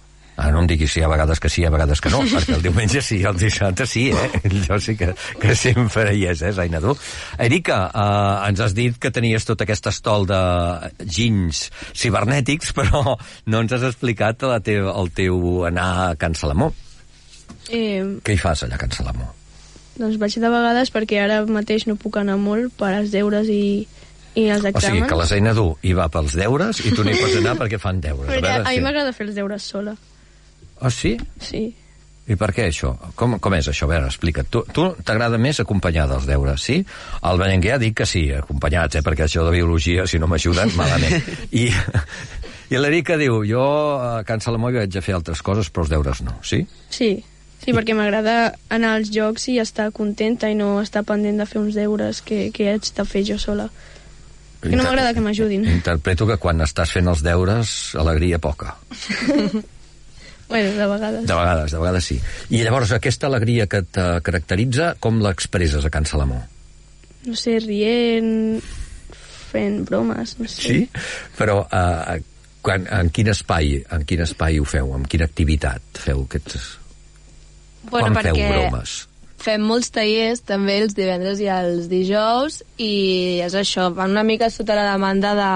Ah, 0.40 0.48
no 0.48 0.62
em 0.62 0.68
diguis 0.70 0.94
si 0.94 1.02
ha 1.04 1.08
vegades 1.10 1.40
que 1.42 1.50
sí, 1.52 1.66
ha 1.66 1.70
vegades 1.72 2.00
que 2.00 2.08
no, 2.08 2.22
perquè 2.24 2.54
el 2.56 2.62
diumenge 2.64 3.02
sí, 3.04 3.18
el 3.28 3.36
dissabte 3.36 3.84
sí, 3.84 4.06
eh? 4.08 4.40
Jo 4.66 4.78
sí 4.80 4.94
que, 4.96 5.10
que 5.42 5.56
sempre 5.58 6.14
hi 6.16 6.24
és, 6.30 6.40
eh, 6.46 6.52
Zainadú? 6.56 6.94
Erika, 7.36 7.80
eh, 7.92 8.48
ens 8.48 8.62
has 8.64 8.76
dit 8.76 8.96
que 8.96 9.12
tenies 9.12 9.44
tot 9.44 9.60
aquest 9.60 9.90
estol 9.90 10.24
de 10.30 10.40
ginys 11.04 11.66
cibernètics, 11.92 12.72
però 12.78 13.18
no 13.52 13.60
ens 13.60 13.76
has 13.76 13.84
explicat 13.90 14.46
la 14.48 14.62
teu, 14.64 14.88
el 14.94 15.12
teu 15.12 15.66
anar 15.68 15.90
a 16.06 16.14
Can 16.16 16.38
Salamó. 16.38 16.72
Eh, 17.70 18.02
Què 18.26 18.34
hi 18.34 18.40
fas 18.40 18.64
allà 18.66 18.74
a 18.78 18.82
Can 18.82 18.90
Salamó? 18.96 19.28
doncs 20.00 20.16
vaig 20.16 20.32
de 20.40 20.48
vegades 20.48 20.88
perquè 20.94 21.18
ara 21.20 21.42
mateix 21.44 21.84
no 21.86 21.92
puc 22.00 22.16
anar 22.16 22.38
molt 22.40 22.72
per 22.78 22.88
als 22.96 23.10
deures 23.12 23.50
i, 23.52 23.84
i 24.32 24.44
els 24.48 24.62
O 24.64 24.70
sigui, 24.70 24.78
exàmens. 24.78 25.08
que 25.10 25.18
la 25.18 25.26
Zainadú 25.28 25.66
hi 25.84 25.92
va 25.98 26.06
pels 26.08 26.32
deures 26.40 26.80
i 26.88 26.92
tu 26.96 27.04
n'hi 27.04 27.12
pots 27.18 27.36
anar 27.36 27.52
perquè 27.60 27.76
fan 27.82 28.00
deures. 28.00 28.30
Perquè 28.30 28.48
a, 28.48 28.62
veure 28.62 28.72
mi 28.78 28.80
m'agrada 28.86 29.12
fer 29.12 29.26
els 29.28 29.36
deures 29.36 29.62
sola. 29.74 29.92
Ah, 30.80 30.88
sí? 30.88 31.18
Sí. 31.44 31.66
I 32.30 32.36
per 32.40 32.48
què 32.56 32.68
això? 32.70 32.94
Com, 33.18 33.36
com 33.42 33.54
és 33.58 33.68
això? 33.68 33.84
A 33.84 33.90
veure, 33.92 34.06
explica't. 34.08 34.48
Tu, 34.48 34.62
tu 34.72 34.86
t'agrada 35.04 35.36
més 35.36 35.58
acompanyada 35.60 36.16
als 36.16 36.24
deures, 36.30 36.62
sí? 36.62 36.78
El 37.26 37.40
Berenguer 37.42 37.74
ha 37.74 37.80
dit 37.82 37.92
que 37.96 38.06
sí, 38.08 38.22
acompanyats, 38.32 38.96
eh? 38.96 39.02
perquè 39.04 39.26
això 39.26 39.44
de 39.44 39.52
biologia, 39.52 40.06
si 40.08 40.20
no 40.22 40.28
m'ajuden, 40.30 40.72
malament. 40.78 41.26
I, 41.60 41.66
i 42.70 42.78
l'Erika 42.80 43.18
diu, 43.20 43.42
jo 43.44 43.64
a 43.98 44.22
Can 44.24 44.40
Salamó 44.40 44.70
vaig 44.72 44.96
a 44.96 45.02
fer 45.04 45.18
altres 45.18 45.42
coses, 45.44 45.68
però 45.74 45.84
els 45.84 45.92
deures 45.92 46.22
no, 46.24 46.38
sí? 46.46 46.62
Sí, 46.88 47.10
sí, 47.64 47.74
perquè 47.76 47.96
m'agrada 47.96 48.54
anar 48.72 48.96
als 48.98 49.12
jocs 49.14 49.48
i 49.52 49.58
estar 49.62 49.90
contenta 49.96 50.50
i 50.50 50.56
no 50.58 50.78
estar 50.82 51.04
pendent 51.08 51.40
de 51.40 51.48
fer 51.48 51.60
uns 51.62 51.78
deures 51.78 52.22
que, 52.26 52.48
que 52.54 52.70
haig 52.72 52.92
de 52.96 53.06
fer 53.08 53.24
jo 53.28 53.38
sola. 53.40 53.70
Que 54.60 54.76
no 54.76 54.84
m'agrada 54.84 55.14
que 55.16 55.24
m'ajudin. 55.24 55.64
Interpreto 55.72 56.26
que 56.28 56.36
quan 56.40 56.60
estàs 56.60 56.92
fent 56.92 57.08
els 57.08 57.24
deures, 57.24 57.76
alegria 58.00 58.40
poca. 58.42 58.76
Bueno, 60.50 60.72
de 60.74 60.84
vegades. 60.84 61.26
De 61.28 61.34
vegades, 61.34 61.70
de 61.70 61.78
vegades 61.78 62.04
sí. 62.04 62.16
I 62.50 62.64
llavors, 62.64 62.90
aquesta 62.90 63.28
alegria 63.28 63.68
que 63.70 63.84
et 63.84 63.98
caracteritza, 64.26 64.96
com 64.98 65.20
l'expresses 65.22 65.84
a 65.86 65.92
Can 65.94 66.08
Salamó? 66.10 66.40
No 67.22 67.36
sé, 67.38 67.60
rient, 67.62 68.58
fent 69.52 69.84
bromes, 69.86 70.34
no 70.40 70.48
sé. 70.50 70.62
Sí? 70.64 71.06
Però 71.38 71.60
uh, 71.62 72.18
quan, 72.66 72.88
en 72.98 73.12
quin 73.14 73.30
espai 73.30 73.76
en 73.94 74.06
quin 74.08 74.24
espai 74.26 74.58
ho 74.60 74.66
feu? 74.68 74.90
En 74.96 75.06
quina 75.06 75.30
activitat 75.30 76.02
feu 76.02 76.24
aquests... 76.26 76.79
Bueno, 77.88 78.12
quan 78.12 78.26
feu 78.26 78.36
bromes? 78.36 78.98
fem 79.40 79.62
molts 79.64 79.88
tallers 79.94 80.42
també 80.44 80.82
els 80.82 80.92
divendres 80.96 81.40
i 81.40 81.48
els 81.48 81.88
dijous 81.88 82.60
i 82.76 83.40
és 83.40 83.56
això, 83.56 83.88
van 83.96 84.12
una 84.12 84.24
mica 84.26 84.50
sota 84.52 84.76
la 84.76 84.84
demanda 84.92 85.32
de, 85.38 85.52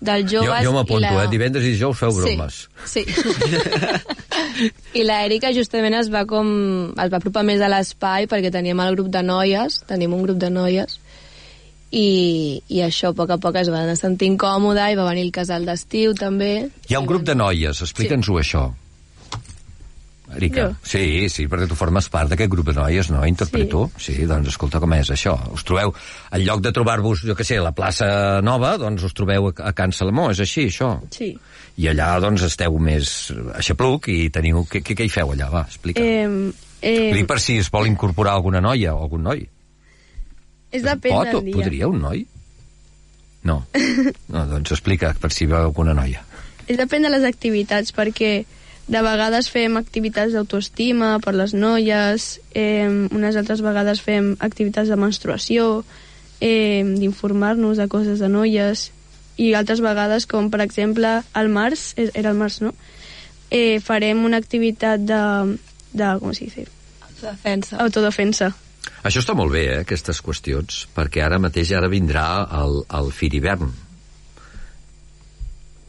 dels 0.00 0.30
Jo, 0.30 0.44
joves 0.46 0.62
jo 0.62 0.72
m'apunto, 0.76 1.02
i 1.02 1.08
la... 1.08 1.24
eh? 1.24 1.32
Divendres 1.32 1.66
i 1.66 1.74
dijous 1.74 1.98
feu 1.98 2.14
bromes. 2.14 2.60
Sí, 2.86 3.02
sí. 3.02 4.68
I 4.98 5.04
la 5.06 5.20
Erika 5.26 5.50
justament 5.54 5.96
es 5.98 6.10
va 6.10 6.24
com... 6.30 6.48
es 6.94 7.10
va 7.10 7.18
apropar 7.18 7.44
més 7.46 7.62
a 7.62 7.70
l'espai 7.70 8.30
perquè 8.30 8.52
teníem 8.54 8.78
el 8.84 8.94
grup 8.96 9.10
de 9.14 9.22
noies, 9.26 9.82
tenim 9.90 10.14
un 10.14 10.22
grup 10.26 10.38
de 10.38 10.50
noies, 10.54 10.98
i, 11.90 12.60
i 12.68 12.82
això 12.84 13.10
a 13.10 13.16
poc 13.16 13.32
a 13.34 13.38
poc 13.42 13.58
es 13.58 13.70
va 13.72 13.82
anar 13.82 13.96
sentint 13.98 14.36
còmoda 14.38 14.90
i 14.92 14.98
va 14.98 15.06
venir 15.08 15.26
el 15.26 15.32
casal 15.34 15.66
d'estiu 15.66 16.14
també. 16.18 16.68
Hi 16.88 16.94
ha 16.94 17.02
un 17.02 17.08
grup 17.10 17.26
de 17.26 17.34
noies, 17.38 17.82
explica'ns-ho 17.86 18.38
això. 18.38 18.68
Erika. 20.36 20.68
Jo? 20.68 20.76
Sí, 20.84 21.28
sí, 21.32 21.46
perquè 21.48 21.68
tu 21.70 21.76
formes 21.78 22.08
part 22.12 22.30
d'aquest 22.32 22.50
grup 22.52 22.68
de 22.68 22.74
noies, 22.76 23.08
no? 23.12 23.22
Interpreto? 23.26 23.86
Sí. 23.96 24.12
sí, 24.14 24.26
doncs 24.28 24.52
escolta 24.52 24.80
com 24.82 24.92
és 24.96 25.10
això. 25.14 25.34
Us 25.54 25.64
trobeu, 25.66 25.94
en 26.30 26.44
lloc 26.44 26.62
de 26.64 26.72
trobar-vos, 26.76 27.24
jo 27.24 27.36
que 27.38 27.46
sé, 27.48 27.58
a 27.58 27.64
la 27.64 27.72
plaça 27.76 28.08
Nova, 28.44 28.74
doncs 28.80 29.06
us 29.08 29.16
trobeu 29.16 29.50
a, 29.50 29.54
a 29.70 29.74
Can 29.76 29.94
Salamó, 29.96 30.28
és 30.34 30.42
així, 30.44 30.68
això? 30.68 30.94
Sí. 31.14 31.32
I 31.78 31.90
allà, 31.92 32.10
doncs, 32.20 32.44
esteu 32.48 32.76
més 32.82 33.12
a 33.54 33.62
xapluc 33.64 34.10
i 34.12 34.28
teniu... 34.34 34.64
Què, 34.68 34.82
què, 34.84 34.96
què 34.98 35.06
hi 35.06 35.12
feu 35.12 35.32
allà? 35.32 35.48
Va, 35.52 35.64
explica. 35.68 36.02
Eh, 36.02 36.26
eh, 36.82 37.12
Dic 37.14 37.28
per 37.30 37.38
si 37.42 37.60
es 37.62 37.70
vol 37.72 37.88
incorporar 37.88 38.36
alguna 38.36 38.60
noia 38.64 38.96
o 38.96 39.06
algun 39.06 39.24
noi. 39.30 39.46
és 40.70 40.82
depèn 40.84 41.14
Pot, 41.14 41.32
del 41.32 41.44
dia. 41.46 41.56
podria 41.56 41.88
un 41.88 42.02
noi? 42.02 42.26
No. 43.48 43.62
no. 44.34 44.44
Doncs 44.50 44.74
explica 44.76 45.14
per 45.16 45.32
si 45.32 45.48
veu 45.48 45.62
alguna 45.62 45.94
noia. 45.96 46.24
És 46.68 46.76
depèn 46.76 47.06
de 47.06 47.12
les 47.14 47.24
activitats, 47.24 47.94
perquè 47.96 48.42
de 48.88 49.00
vegades 49.04 49.50
fem 49.52 49.76
activitats 49.76 50.32
d'autoestima 50.32 51.18
per 51.20 51.34
les 51.36 51.52
noies, 51.52 52.28
eh, 52.56 52.88
unes 52.88 53.36
altres 53.36 53.60
vegades 53.64 54.00
fem 54.00 54.34
activitats 54.40 54.88
de 54.88 54.96
menstruació, 54.96 55.84
eh, 56.40 56.82
d'informar-nos 56.96 57.76
de 57.76 57.88
coses 57.88 58.18
de 58.18 58.28
noies, 58.32 58.90
i 59.38 59.52
altres 59.54 59.80
vegades, 59.84 60.26
com 60.26 60.48
per 60.50 60.62
exemple 60.64 61.20
al 61.32 61.52
març, 61.52 61.92
eh, 61.96 62.10
era 62.14 62.32
el 62.32 62.40
març, 62.40 62.60
no? 62.64 62.72
Eh, 63.50 63.78
farem 63.80 64.24
una 64.24 64.40
activitat 64.40 65.04
de, 65.04 65.20
de 65.92 66.08
com 66.20 66.32
s'hi 66.34 66.48
dice? 66.48 66.66
Defensa. 67.20 67.78
Autodefensa. 67.84 68.52
Això 69.04 69.22
està 69.22 69.34
molt 69.36 69.52
bé, 69.52 69.64
eh, 69.68 69.78
aquestes 69.84 70.20
qüestions, 70.24 70.86
perquè 70.96 71.22
ara 71.24 71.38
mateix 71.38 71.72
ara 71.76 71.92
vindrà 71.92 72.26
el, 72.62 72.80
el 72.98 73.12
Firivern. 73.12 73.72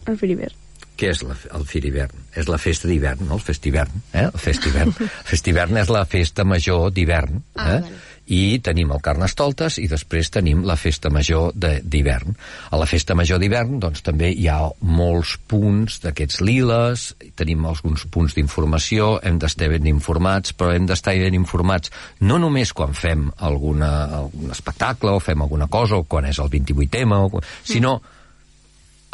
El 0.10 0.18
Filiber. 0.18 0.52
Què 1.00 1.14
és 1.14 1.22
la, 1.24 1.36
el 1.56 1.64
Firivern? 1.70 2.26
És 2.36 2.50
la 2.52 2.58
festa 2.60 2.90
d'hivern, 2.92 3.24
no? 3.30 3.38
El 3.40 3.44
festivern, 3.46 4.02
eh? 4.12 4.26
El 4.28 4.40
festivern. 4.44 4.92
el 5.00 5.28
festivern 5.32 5.80
és 5.80 5.90
la 5.96 6.04
festa 6.12 6.44
major 6.44 6.90
d'hivern, 6.92 7.42
Ah, 7.56 7.72
eh? 7.78 7.82
vale. 7.88 8.06
I 8.30 8.60
tenim 8.62 8.92
el 8.94 9.00
Carnestoltes 9.02 9.80
i 9.82 9.88
després 9.90 10.28
tenim 10.30 10.60
la 10.68 10.76
festa 10.78 11.10
major 11.10 11.48
de- 11.58 11.80
d'hivern. 11.82 12.36
A 12.70 12.78
la 12.78 12.86
festa 12.86 13.16
major 13.18 13.40
d'hivern, 13.42 13.80
doncs, 13.82 14.04
també 14.06 14.30
hi 14.38 14.46
ha 14.54 14.60
molts 14.86 15.32
punts 15.50 15.96
d'aquests 16.04 16.38
liles, 16.46 17.08
tenim 17.42 17.66
alguns 17.66 18.04
punts 18.14 18.36
d'informació, 18.38 19.16
hem 19.26 19.40
d'estar 19.42 19.72
ben 19.74 19.90
informats, 19.90 20.54
però 20.54 20.76
hem 20.78 20.86
d'estar 20.86 21.16
ben 21.18 21.34
informats 21.40 21.90
no 22.22 22.38
només 22.38 22.70
quan 22.78 22.94
fem 22.94 23.32
alguna, 23.50 23.90
algun 24.22 24.54
espectacle 24.54 25.10
o 25.18 25.20
fem 25.20 25.42
alguna 25.42 25.66
cosa, 25.66 25.98
o 25.98 26.06
quan 26.06 26.30
és 26.30 26.38
el 26.38 26.54
28M, 26.54 27.18
o, 27.34 27.42
sinó 27.66 27.98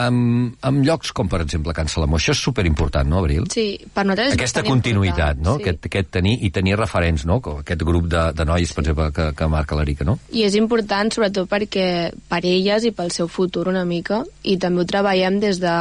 amb, 0.02 0.56
amb 0.66 0.84
llocs 0.86 1.12
com, 1.16 1.30
per 1.32 1.42
exemple, 1.44 1.74
Can 1.76 1.90
Salamó. 1.92 2.20
Això 2.20 2.34
és 2.36 2.42
superimportant, 2.44 3.08
no, 3.10 3.22
Abril? 3.24 3.48
Sí, 3.52 3.66
per 3.94 4.06
nosaltres 4.08 4.36
Aquesta 4.36 4.64
continuïtat, 4.68 5.40
no? 5.42 5.58
Sí. 5.58 5.66
Aquest, 5.66 5.90
aquest 5.90 6.12
tenir, 6.18 6.38
I 6.46 6.52
tenir 6.56 6.78
referents, 6.80 7.26
no? 7.30 7.40
Com 7.44 7.62
Aquest 7.64 7.86
grup 7.88 8.10
de, 8.12 8.28
de 8.36 8.48
nois, 8.48 8.74
per 8.76 8.84
exemple, 8.84 9.10
que, 9.16 9.30
que 9.38 9.50
marca 9.52 9.80
l'Erica, 9.80 10.08
no? 10.08 10.18
I 10.36 10.46
és 10.48 10.58
important 10.60 11.12
sobretot 11.16 11.50
perquè 11.52 11.88
per 12.32 12.42
elles 12.44 12.88
i 12.88 12.94
pel 12.96 13.14
seu 13.16 13.30
futur 13.32 13.68
una 13.72 13.86
mica 13.88 14.24
i 14.44 14.58
també 14.62 14.84
ho 14.84 14.90
treballem 14.90 15.40
des 15.44 15.62
de 15.64 15.76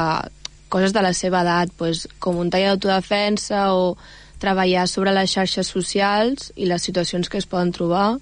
coses 0.73 0.95
de 0.95 1.03
la 1.05 1.13
seva 1.15 1.43
edat, 1.45 1.71
pues, 1.79 2.07
com 2.19 2.39
un 2.43 2.51
tall 2.51 2.67
d'autodefensa 2.73 3.69
o 3.75 3.95
treballar 4.43 4.89
sobre 4.91 5.13
les 5.15 5.31
xarxes 5.31 5.71
socials 5.71 6.51
i 6.57 6.67
les 6.69 6.83
situacions 6.83 7.31
que 7.31 7.39
es 7.39 7.47
poden 7.47 7.71
trobar 7.73 8.17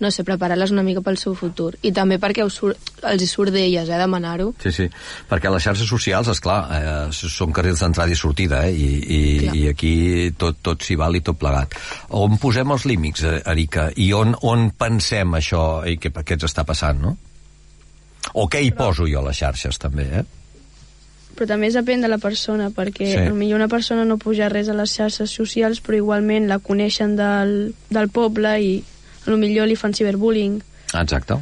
no 0.00 0.10
sé, 0.10 0.24
preparar-les 0.24 0.72
una 0.72 0.82
mica 0.82 1.02
pel 1.04 1.18
seu 1.20 1.34
futur 1.36 1.74
i 1.82 1.92
també 1.92 2.18
perquè 2.20 2.44
us 2.46 2.56
surt, 2.60 2.90
els 3.04 3.22
hi 3.22 3.28
surt 3.28 3.52
d'elles, 3.52 3.88
eh, 3.88 3.98
demanar-ho 4.00 4.54
Sí, 4.62 4.72
sí, 4.72 4.88
perquè 5.28 5.52
les 5.52 5.62
xarxes 5.62 5.88
socials, 5.88 6.28
és 6.32 6.40
clar, 6.40 6.58
eh, 6.72 7.12
són 7.12 7.52
carrils 7.52 7.80
d'entrada 7.84 8.10
i 8.12 8.16
sortida, 8.16 8.62
eh, 8.68 8.72
i, 8.74 8.90
i, 9.00 9.38
Clar. 9.44 9.54
i 9.56 9.68
aquí 9.68 9.94
tot, 10.40 10.58
tot 10.62 10.82
s'hi 10.82 10.96
val 10.96 11.16
i 11.16 11.20
tot 11.24 11.38
plegat. 11.40 11.76
On 12.16 12.36
posem 12.40 12.70
els 12.72 12.84
límits, 12.88 13.24
eh, 13.24 13.42
Erika, 13.52 13.90
i 13.96 14.12
on, 14.16 14.34
on 14.42 14.70
pensem 14.76 15.36
això 15.38 15.64
i 15.86 15.98
què, 16.00 16.12
què 16.12 16.36
ens 16.38 16.48
està 16.48 16.64
passant, 16.64 17.00
no? 17.00 17.16
O 18.34 18.46
què 18.48 18.60
hi 18.62 18.70
poso 18.76 19.06
jo 19.08 19.20
a 19.22 19.28
les 19.30 19.38
xarxes, 19.40 19.78
també, 19.80 20.04
eh? 20.20 20.24
però 21.40 21.46
també 21.54 21.70
depèn 21.72 22.02
de 22.04 22.08
la 22.10 22.18
persona, 22.20 22.66
perquè 22.74 23.06
Sí. 23.14 23.32
millor 23.32 23.56
una 23.56 23.68
persona 23.68 24.04
no 24.04 24.18
puja 24.18 24.50
res 24.52 24.68
a 24.68 24.74
les 24.74 24.92
xarxes 24.92 25.30
socials, 25.30 25.80
però 25.80 25.96
igualment 25.96 26.48
la 26.48 26.58
coneixen 26.58 27.14
del, 27.16 27.74
del 27.88 28.08
poble 28.12 28.50
i 28.60 28.72
a 29.26 29.30
lo 29.30 29.38
millor 29.40 29.68
li 29.68 29.76
fan 29.76 29.94
ciberbullying. 29.94 30.60
Exacte. 30.94 31.38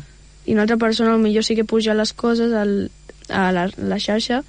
I 0.47 0.55
una 0.55 0.65
altra 0.65 0.79
persona 0.81 1.13
a 1.13 1.17
lo 1.17 1.23
millor 1.23 1.45
sí 1.45 1.57
que 1.57 1.65
puja 1.65 1.95
les 1.95 2.13
coses 2.13 2.53
al, 2.53 2.91
a 3.29 3.51
la, 3.53 3.69
la 3.77 3.99
xarxa 4.01 4.43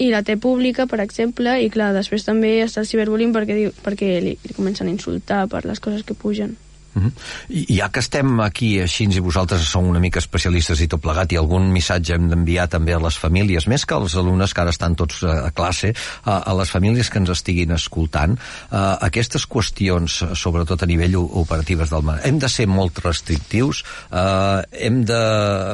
i 0.00 0.08
la 0.08 0.22
té 0.24 0.36
pública, 0.40 0.86
per 0.88 1.00
exemple, 1.04 1.58
i 1.60 1.68
clar, 1.72 1.92
després 1.92 2.24
també 2.24 2.54
està 2.64 2.80
el 2.80 2.88
ciberbullying 2.88 3.34
perquè, 3.36 3.56
diu, 3.56 3.72
perquè 3.84 4.14
li, 4.24 4.36
li 4.40 4.56
comencen 4.56 4.88
a 4.88 4.94
insultar 4.94 5.44
per 5.52 5.66
les 5.68 5.80
coses 5.80 6.06
que 6.08 6.16
pugen. 6.16 6.56
Uh 6.94 7.02
-huh. 7.02 7.12
I 7.48 7.76
ja 7.78 7.88
que 7.88 8.00
estem 8.00 8.40
aquí 8.40 8.80
així 8.80 9.04
i 9.04 9.20
vosaltres 9.20 9.62
sou 9.62 9.82
una 9.82 10.00
mica 10.00 10.18
especialistes 10.18 10.80
i 10.80 10.88
tot 10.88 11.00
plegat 11.00 11.32
i 11.32 11.36
algun 11.36 11.70
missatge 11.72 12.14
hem 12.14 12.28
d'enviar 12.28 12.68
també 12.68 12.94
a 12.94 12.98
les 12.98 13.16
famílies, 13.16 13.66
més 13.66 13.86
que 13.86 13.94
als 13.94 14.14
alumnes 14.14 14.54
que 14.54 14.60
ara 14.60 14.70
estan 14.70 14.94
tots 14.94 15.22
a, 15.22 15.46
a 15.46 15.50
classe, 15.50 15.94
a, 16.24 16.38
a 16.50 16.54
les 16.54 16.70
famílies 16.70 17.10
que 17.10 17.18
ens 17.18 17.30
estiguin 17.30 17.70
escoltant, 17.70 18.32
uh, 18.70 18.96
aquestes 19.00 19.46
qüestions, 19.46 20.22
eh, 20.22 20.34
sobretot 20.34 20.82
a 20.82 20.86
nivell 20.86 21.16
operatives 21.16 21.90
del 21.90 22.02
mar, 22.02 22.20
hem 22.24 22.38
de 22.38 22.48
ser 22.48 22.66
molt 22.66 22.98
restrictius, 23.04 23.84
uh, 24.10 24.62
hem 24.72 25.04
de... 25.04 25.20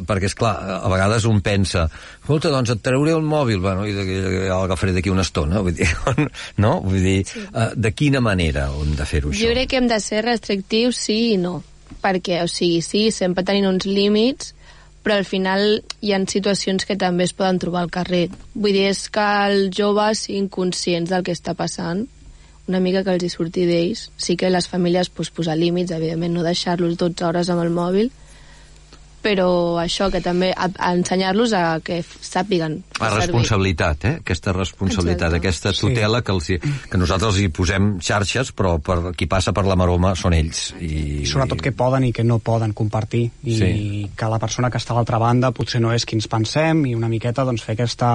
perquè, 0.07 0.27
és 0.27 0.35
clar 0.35 0.81
a 0.83 0.89
vegades 0.89 1.25
un 1.25 1.41
pensa 1.41 1.89
escolta, 2.27 2.51
doncs 2.51 2.73
et 2.75 2.81
trauré 2.83 3.13
el 3.15 3.23
mòbil, 3.23 3.61
bueno, 3.63 3.85
i 3.87 3.93
ja 3.95 4.57
l'agafaré 4.59 4.93
d'aquí 4.97 5.13
una 5.13 5.23
estona, 5.23 5.61
vull 5.63 5.77
dir, 5.79 5.87
no? 6.65 6.81
Vull 6.83 6.99
dir, 6.99 7.21
uh, 7.53 7.71
de 7.77 7.93
quina 7.95 8.21
manera 8.25 8.67
hem 8.75 8.97
de 8.99 9.07
fer-ho 9.07 9.31
això? 9.31 9.45
Jo 9.45 9.53
crec 9.55 9.71
que 9.71 9.79
hem 9.79 9.87
de 9.91 10.01
ser 10.03 10.25
restrictius 10.27 10.99
sí 11.07 11.19
i 11.33 11.41
no. 11.41 11.61
Perquè, 12.03 12.43
o 12.43 12.51
sigui, 12.51 12.83
sí, 12.83 13.07
sempre 13.15 13.45
tenint 13.47 13.69
uns 13.71 13.87
límits, 13.87 14.53
però 15.07 15.21
al 15.21 15.27
final 15.29 15.63
hi 16.03 16.13
ha 16.13 16.19
situacions 16.27 16.85
que 16.87 16.99
també 16.99 17.29
es 17.29 17.35
poden 17.37 17.61
trobar 17.63 17.85
al 17.85 17.95
carrer. 17.95 18.27
Vull 18.55 18.75
dir, 18.75 18.89
és 18.91 19.07
que 19.15 19.27
els 19.47 19.71
joves 19.77 20.27
siguin 20.27 20.51
conscients 20.51 21.13
del 21.13 21.23
que 21.23 21.37
està 21.37 21.55
passant, 21.55 22.03
una 22.67 22.81
mica 22.83 23.05
que 23.07 23.15
els 23.15 23.23
hi 23.23 23.31
surti 23.31 23.69
d'ells. 23.69 24.09
Sí 24.19 24.35
que 24.35 24.51
les 24.51 24.67
famílies 24.67 25.11
pues, 25.15 25.31
posar 25.31 25.55
límits, 25.61 25.95
evidentment, 25.95 26.35
no 26.35 26.43
deixar-los 26.43 26.99
12 26.99 27.29
hores 27.29 27.51
amb 27.55 27.63
el 27.63 27.71
mòbil, 27.71 28.11
però 29.27 29.49
això, 29.83 30.07
que 30.15 30.21
també 30.23 30.53
a, 30.55 30.69
a 30.79 30.93
ensenyar-los 30.95 31.53
a 31.59 31.63
que 31.83 31.97
sàpiguen 32.07 32.77
La 33.01 33.09
responsabilitat, 33.17 34.05
eh? 34.07 34.13
Aquesta 34.23 34.53
responsabilitat, 34.55 35.33
Exacte. 35.33 35.41
aquesta 35.43 35.73
Sí. 35.75 35.81
tutela 35.83 36.23
que, 36.23 36.33
els, 36.33 36.51
hi- 36.55 36.59
que 36.91 36.99
nosaltres 37.01 37.41
hi 37.43 37.49
posem 37.51 37.97
xarxes, 38.01 38.53
però 38.55 38.77
per 38.79 39.13
qui 39.19 39.27
passa 39.27 39.53
per 39.57 39.65
la 39.67 39.75
maroma 39.77 40.15
són 40.15 40.37
ells. 40.39 40.69
I, 40.81 40.93
i 41.23 41.27
sobretot 41.27 41.61
què 41.65 41.73
poden 41.75 42.05
i 42.07 42.13
què 42.15 42.23
no 42.25 42.39
poden 42.39 42.73
compartir 42.73 43.25
i 43.43 43.57
Sí. 43.59 43.73
que 44.17 44.29
la 44.31 44.39
persona 44.39 44.71
que 44.71 44.79
està 44.79 44.95
a 44.95 45.01
l'altra 45.01 45.19
banda 45.19 45.51
potser 45.57 45.81
no 45.83 45.93
és 45.93 46.07
qui 46.07 46.15
ens 46.17 46.29
pensem 46.31 46.85
i 46.87 46.95
una 46.95 47.09
miqueta 47.11 47.45
doncs, 47.45 47.63
fer 47.67 47.75
aquesta, 47.75 48.13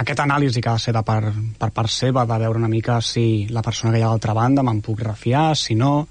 aquest 0.00 0.20
anàlisi 0.24 0.60
que 0.64 0.70
ha 0.72 0.78
de 0.78 0.84
ser 0.86 0.94
de 0.96 1.02
per, 1.04 1.32
per 1.58 1.70
part 1.76 1.90
seva 1.92 2.24
de 2.24 2.38
veure 2.38 2.58
una 2.58 2.68
mica 2.72 3.00
si 3.04 3.46
la 3.50 3.60
persona 3.62 3.92
que 3.92 3.98
hi 4.00 4.02
ha 4.02 4.06
a 4.08 4.14
l'altra 4.16 4.32
banda 4.34 4.62
me'n 4.64 4.80
puc 4.80 5.00
refiar, 5.04 5.52
si 5.56 5.74
no 5.76 6.08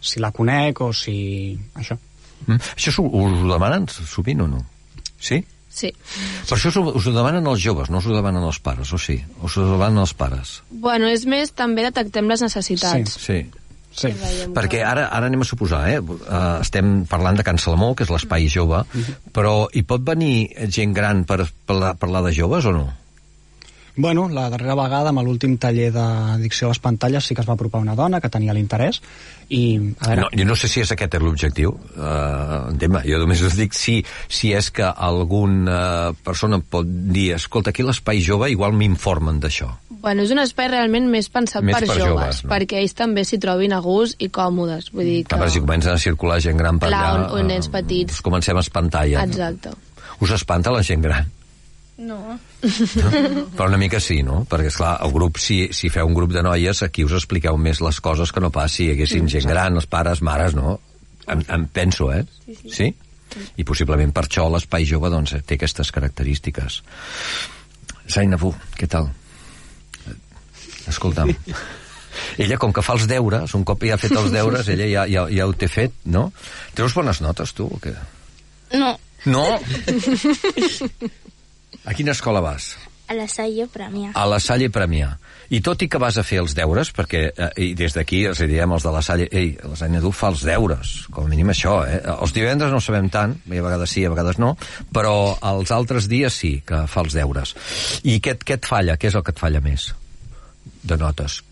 si 0.00 0.18
la 0.20 0.30
conec 0.32 0.80
o 0.82 0.92
si... 0.92 1.58
això 1.74 1.98
Mm? 2.46 2.58
Això 2.76 2.92
s'ho- 2.94 3.08
us 3.08 3.40
ho 3.42 3.48
demanen 3.52 3.88
sovint 3.88 4.40
o 4.44 4.48
no? 4.50 4.62
Sí? 5.22 5.40
Sí. 5.72 5.88
Per 6.48 6.56
això 6.58 6.68
us 6.68 6.76
ho, 6.76 6.82
us 6.98 7.06
ho 7.08 7.12
demanen 7.14 7.46
els 7.48 7.62
joves, 7.64 7.88
no 7.88 7.98
us 8.02 8.06
ho 8.06 8.12
demanen 8.14 8.44
els 8.44 8.58
pares, 8.60 8.90
o 8.92 8.98
sí? 9.00 9.16
Us 9.42 9.56
ho 9.56 9.64
demanen 9.70 10.02
els 10.02 10.12
pares? 10.12 10.58
Bueno, 10.70 11.08
és 11.08 11.24
més, 11.24 11.54
també 11.56 11.86
detectem 11.86 12.28
les 12.28 12.42
necessitats. 12.44 13.14
Sí. 13.22 13.38
sí. 13.96 14.10
Veiem 14.20 14.52
Perquè 14.52 14.82
ara, 14.84 15.06
ara 15.08 15.30
anem 15.30 15.40
a 15.40 15.48
suposar, 15.48 15.86
eh? 15.88 15.98
Uh, 16.00 16.60
estem 16.60 17.06
parlant 17.08 17.40
de 17.40 17.44
Can 17.46 17.56
Salamó, 17.62 17.94
que 17.96 18.04
és 18.04 18.12
l'espai 18.12 18.48
jove, 18.52 18.82
però 19.32 19.68
hi 19.72 19.82
pot 19.88 20.04
venir 20.04 20.50
gent 20.68 20.92
gran 20.92 21.24
per 21.24 21.46
parlar 21.66 22.22
de 22.28 22.34
joves 22.36 22.68
o 22.68 22.72
no? 22.76 22.90
Bueno, 23.94 24.28
la 24.32 24.48
darrera 24.48 24.74
vegada, 24.78 25.10
amb 25.12 25.20
l'últim 25.20 25.58
taller 25.60 25.90
d'addicció 25.92 26.68
a 26.68 26.72
les 26.72 26.80
pantalles, 26.80 27.26
sí 27.28 27.34
que 27.36 27.42
es 27.42 27.48
va 27.48 27.58
apropar 27.58 27.82
una 27.82 27.92
dona 27.94 28.22
que 28.24 28.30
tenia 28.32 28.54
l'interès 28.56 29.02
i, 29.52 29.76
a 30.00 30.06
veure, 30.08 30.22
No, 30.22 30.28
jo 30.32 30.46
no 30.48 30.56
sé 30.56 30.70
si 30.72 30.80
és 30.80 30.92
aquest 30.94 31.18
l'objectiu, 31.20 31.74
uh, 31.76 32.70
entén-me, 32.72 33.02
jo 33.04 33.18
només 33.20 33.42
us 33.44 33.58
dic 33.58 33.76
si, 33.76 33.98
si 34.32 34.54
és 34.56 34.70
que 34.72 34.86
alguna 34.88 36.14
persona 36.24 36.62
pot 36.62 36.88
dir, 36.88 37.34
escolta, 37.36 37.74
aquí 37.74 37.84
l'espai 37.84 38.22
jove 38.24 38.48
igual 38.54 38.72
m'informen 38.72 39.42
d'això. 39.44 39.68
Bueno, 40.02 40.24
és 40.24 40.32
un 40.32 40.40
espai 40.40 40.72
realment 40.72 41.10
més 41.12 41.28
pensat 41.28 41.62
Més 41.62 41.76
per, 41.76 41.84
per 41.84 41.98
joves, 41.98 42.08
joves, 42.08 42.40
no? 42.46 42.52
perquè 42.54 42.80
ells 42.80 42.96
també 42.96 43.26
s'hi 43.28 43.38
trobin 43.44 43.76
a 43.76 43.82
gust 43.84 44.24
i 44.24 44.30
còmodes. 44.32 44.88
Vull 44.96 45.04
dir 45.04 45.20
Que... 45.28 45.36
veure, 45.36 45.52
si 45.52 45.60
comencen 45.60 45.92
a 45.92 46.00
circular 46.00 46.40
gent 46.40 46.56
gran 46.56 46.80
per 46.80 46.88
Clar, 46.88 47.04
allà... 47.12 47.28
o 47.36 47.44
nens 47.44 47.68
eh, 47.68 47.76
petits. 47.76 48.16
Us 48.16 48.24
comencem 48.24 48.56
a 48.56 48.64
espantar 48.64 49.04
ja. 49.12 49.28
Exacte. 49.28 49.76
Us 50.24 50.32
espanta 50.32 50.72
la 50.72 50.80
gent 50.86 51.04
gran? 51.04 51.28
No. 51.98 52.38
Però 52.62 53.66
una 53.68 53.78
mica 53.78 54.00
sí, 54.00 54.22
no? 54.24 54.42
Perquè, 54.48 54.70
és 54.72 54.78
clar, 54.80 54.94
el 55.04 55.12
grup, 55.14 55.38
si, 55.42 55.66
si 55.76 55.90
feu 55.92 56.08
un 56.08 56.16
grup 56.16 56.32
de 56.32 56.42
noies, 56.44 56.82
aquí 56.86 57.04
us 57.04 57.14
expliqueu 57.18 57.58
més 57.60 57.82
les 57.84 58.00
coses 58.04 58.32
que 58.32 58.40
no 58.40 58.50
pas 58.54 58.72
si 58.72 58.86
hi 58.86 58.94
haguessin 58.94 59.28
gent 59.30 59.48
gran, 59.48 59.76
els 59.76 59.88
pares, 59.90 60.22
mares, 60.24 60.56
no? 60.56 60.78
Em, 61.30 61.44
em 61.52 61.66
penso, 61.68 62.08
eh? 62.14 62.24
Sí, 62.46 62.56
sí. 62.62 62.72
sí? 62.78 63.42
I 63.60 63.64
possiblement 63.68 64.12
per 64.12 64.26
això 64.26 64.48
l'espai 64.52 64.88
jove 64.88 65.12
doncs, 65.12 65.36
té 65.46 65.60
aquestes 65.60 65.92
característiques. 65.94 66.80
Zainabu, 68.08 68.54
què 68.76 68.88
tal? 68.90 69.12
Escolta'm. 70.88 71.30
Ella, 72.42 72.58
com 72.60 72.72
que 72.76 72.82
fa 72.84 72.96
els 72.98 73.06
deures, 73.08 73.54
un 73.56 73.62
cop 73.68 73.84
ja 73.86 73.94
ha 73.96 74.00
fet 74.00 74.12
els 74.16 74.32
deures, 74.32 74.68
ella 74.74 74.88
ja, 74.88 75.06
ja, 75.08 75.28
ja 75.32 75.46
ho 75.48 75.54
té 75.56 75.68
fet, 75.68 75.94
no? 76.12 76.26
Treus 76.76 76.96
bones 76.96 77.22
notes, 77.24 77.54
tu, 77.56 77.68
o 77.68 77.80
què? 77.80 77.94
No, 78.80 78.96
No! 79.24 79.46
A 81.84 81.94
quina 81.98 82.14
escola 82.14 82.40
vas? 82.44 82.74
a 83.12 83.14
la 83.14 83.28
Salle 83.28 83.66
Premià. 83.68 84.12
a 84.14 84.26
la 84.26 84.38
Salle 84.40 84.70
Premià. 84.70 85.10
I 85.52 85.60
tot 85.60 85.82
i 85.84 85.88
que 85.88 85.98
vas 86.00 86.16
a 86.16 86.24
fer 86.24 86.38
els 86.40 86.54
deures, 86.56 86.92
perquè 86.96 87.22
eh, 87.28 87.48
i 87.60 87.74
des 87.76 87.92
d'aquí 87.92 88.22
els 88.30 88.40
diem 88.48 88.72
els 88.72 88.86
de 88.86 88.92
la 88.94 89.02
Salle, 89.04 89.26
ei, 89.30 89.52
la 89.68 89.76
Salle 89.76 89.98
Edu 90.00 90.12
fa 90.16 90.30
els 90.32 90.44
deures, 90.48 90.92
com 91.12 91.26
a 91.26 91.28
mínim 91.28 91.52
això, 91.52 91.82
eh? 91.84 91.98
Els 92.14 92.32
divendres 92.32 92.72
no 92.72 92.80
sabem 92.80 93.10
tant, 93.12 93.36
a 93.36 93.52
vegades 93.52 93.92
sí, 93.92 94.06
a 94.06 94.12
vegades 94.14 94.40
no, 94.40 94.54
però 94.94 95.36
els 95.52 95.74
altres 95.76 96.08
dies 96.08 96.32
sí 96.32 96.54
que 96.66 96.86
fa 96.88 97.04
els 97.04 97.18
deures. 97.18 97.54
I 98.08 98.18
què, 98.24 98.38
què 98.40 98.56
et 98.56 98.70
falla? 98.70 98.96
Què 98.96 99.12
és 99.12 99.18
el 99.18 99.26
que 99.26 99.36
et 99.36 99.44
falla 99.44 99.60
més 99.60 99.90
de 100.82 100.96
notes? 100.96 101.42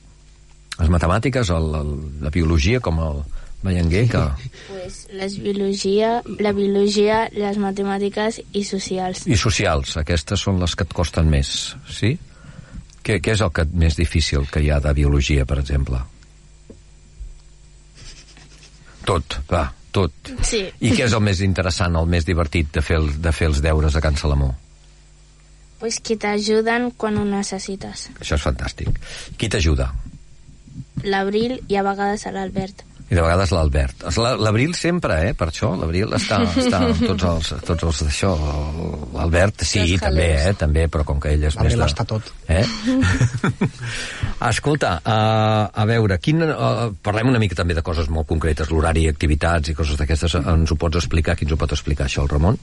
Les 0.78 0.88
matemàtiques, 0.88 1.52
el, 1.52 1.68
el, 1.76 1.92
la 2.24 2.32
biologia, 2.32 2.80
com 2.80 3.02
el 3.04 3.20
Vallenguer, 3.62 4.06
que... 4.08 4.20
Pues 4.68 5.06
les 5.12 5.36
biologia, 5.42 6.22
la 6.38 6.52
biologia, 6.56 7.26
les 7.34 7.58
matemàtiques 7.60 8.40
i 8.56 8.64
socials. 8.64 9.26
I 9.28 9.36
socials, 9.36 9.98
aquestes 10.00 10.40
són 10.46 10.62
les 10.62 10.74
que 10.74 10.86
et 10.88 10.94
costen 10.96 11.28
més, 11.28 11.74
sí? 11.84 12.14
Què, 13.04 13.18
què 13.20 13.34
és 13.36 13.42
el 13.44 13.52
que 13.52 13.66
més 13.72 13.98
difícil 13.98 14.48
que 14.48 14.64
hi 14.64 14.70
ha 14.72 14.80
de 14.80 14.94
biologia, 14.96 15.44
per 15.48 15.60
exemple? 15.60 16.00
Tot, 19.04 19.38
va, 19.50 19.66
tot. 19.92 20.32
Sí. 20.46 20.64
I 20.80 20.92
què 20.94 21.04
és 21.08 21.16
el 21.16 21.24
més 21.24 21.44
interessant, 21.44 21.96
el 22.00 22.08
més 22.08 22.28
divertit 22.28 22.72
de 22.72 22.84
fer, 22.84 23.00
el, 23.00 23.12
de 23.20 23.32
fer 23.36 23.50
els 23.52 23.60
deures 23.64 23.96
a 23.96 24.04
Can 24.04 24.16
Salamó? 24.20 24.54
Pues 25.80 25.96
que 26.04 26.16
t'ajuden 26.20 26.90
quan 27.00 27.16
ho 27.16 27.24
necessites. 27.24 28.08
Això 28.20 28.36
és 28.36 28.44
fantàstic. 28.44 29.00
Qui 29.40 29.48
t'ajuda? 29.52 29.88
L'Abril 31.04 31.58
i 31.68 31.76
a 31.80 31.84
vegades 31.84 32.26
l'Albert. 32.28 32.84
I 33.10 33.16
de 33.18 33.22
vegades 33.24 33.50
l'Albert. 33.50 34.04
La- 34.22 34.36
L'Abril 34.38 34.70
sempre, 34.78 35.16
eh, 35.28 35.32
per 35.34 35.48
això. 35.50 35.72
L'Abril 35.74 36.12
està, 36.14 36.36
està 36.62 36.78
amb 36.86 37.00
tots 37.02 37.24
els, 37.26 37.48
tots 37.66 37.82
els 37.88 38.02
d'això. 38.06 38.30
L'Albert, 39.16 39.64
sí, 39.66 39.80
Els 39.82 40.04
també, 40.04 40.28
eh, 40.38 40.52
també, 40.54 40.84
però 40.86 41.02
com 41.08 41.18
que 41.18 41.32
ell 41.34 41.42
és 41.48 41.56
més 41.58 41.74
L'Abril 41.74 41.82
està 41.88 42.06
tot. 42.06 42.30
Eh? 42.46 42.62
Escolta, 44.50 44.92
uh, 45.02 45.66
a 45.74 45.84
veure, 45.90 46.20
quin, 46.22 46.42
uh, 46.46 46.86
parlem 47.02 47.32
una 47.32 47.42
mica 47.42 47.58
també 47.58 47.74
de 47.74 47.82
coses 47.82 48.08
molt 48.08 48.28
concretes, 48.30 48.70
l'horari, 48.70 49.08
activitats 49.10 49.72
i 49.72 49.74
coses 49.74 49.98
d'aquestes. 49.98 50.38
Ens 50.40 50.70
ho 50.70 50.78
pots 50.80 51.02
explicar? 51.02 51.34
Qui 51.36 51.48
ens 51.48 51.54
ho 51.56 51.60
pot 51.60 51.74
explicar, 51.74 52.06
això, 52.06 52.22
el 52.24 52.30
Ramon? 52.30 52.58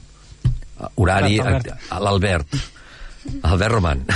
Uh, 0.78 0.88
horari, 0.96 1.38
l'Albert. 1.44 2.56
Albert 3.42 3.72
Roman. 3.72 4.06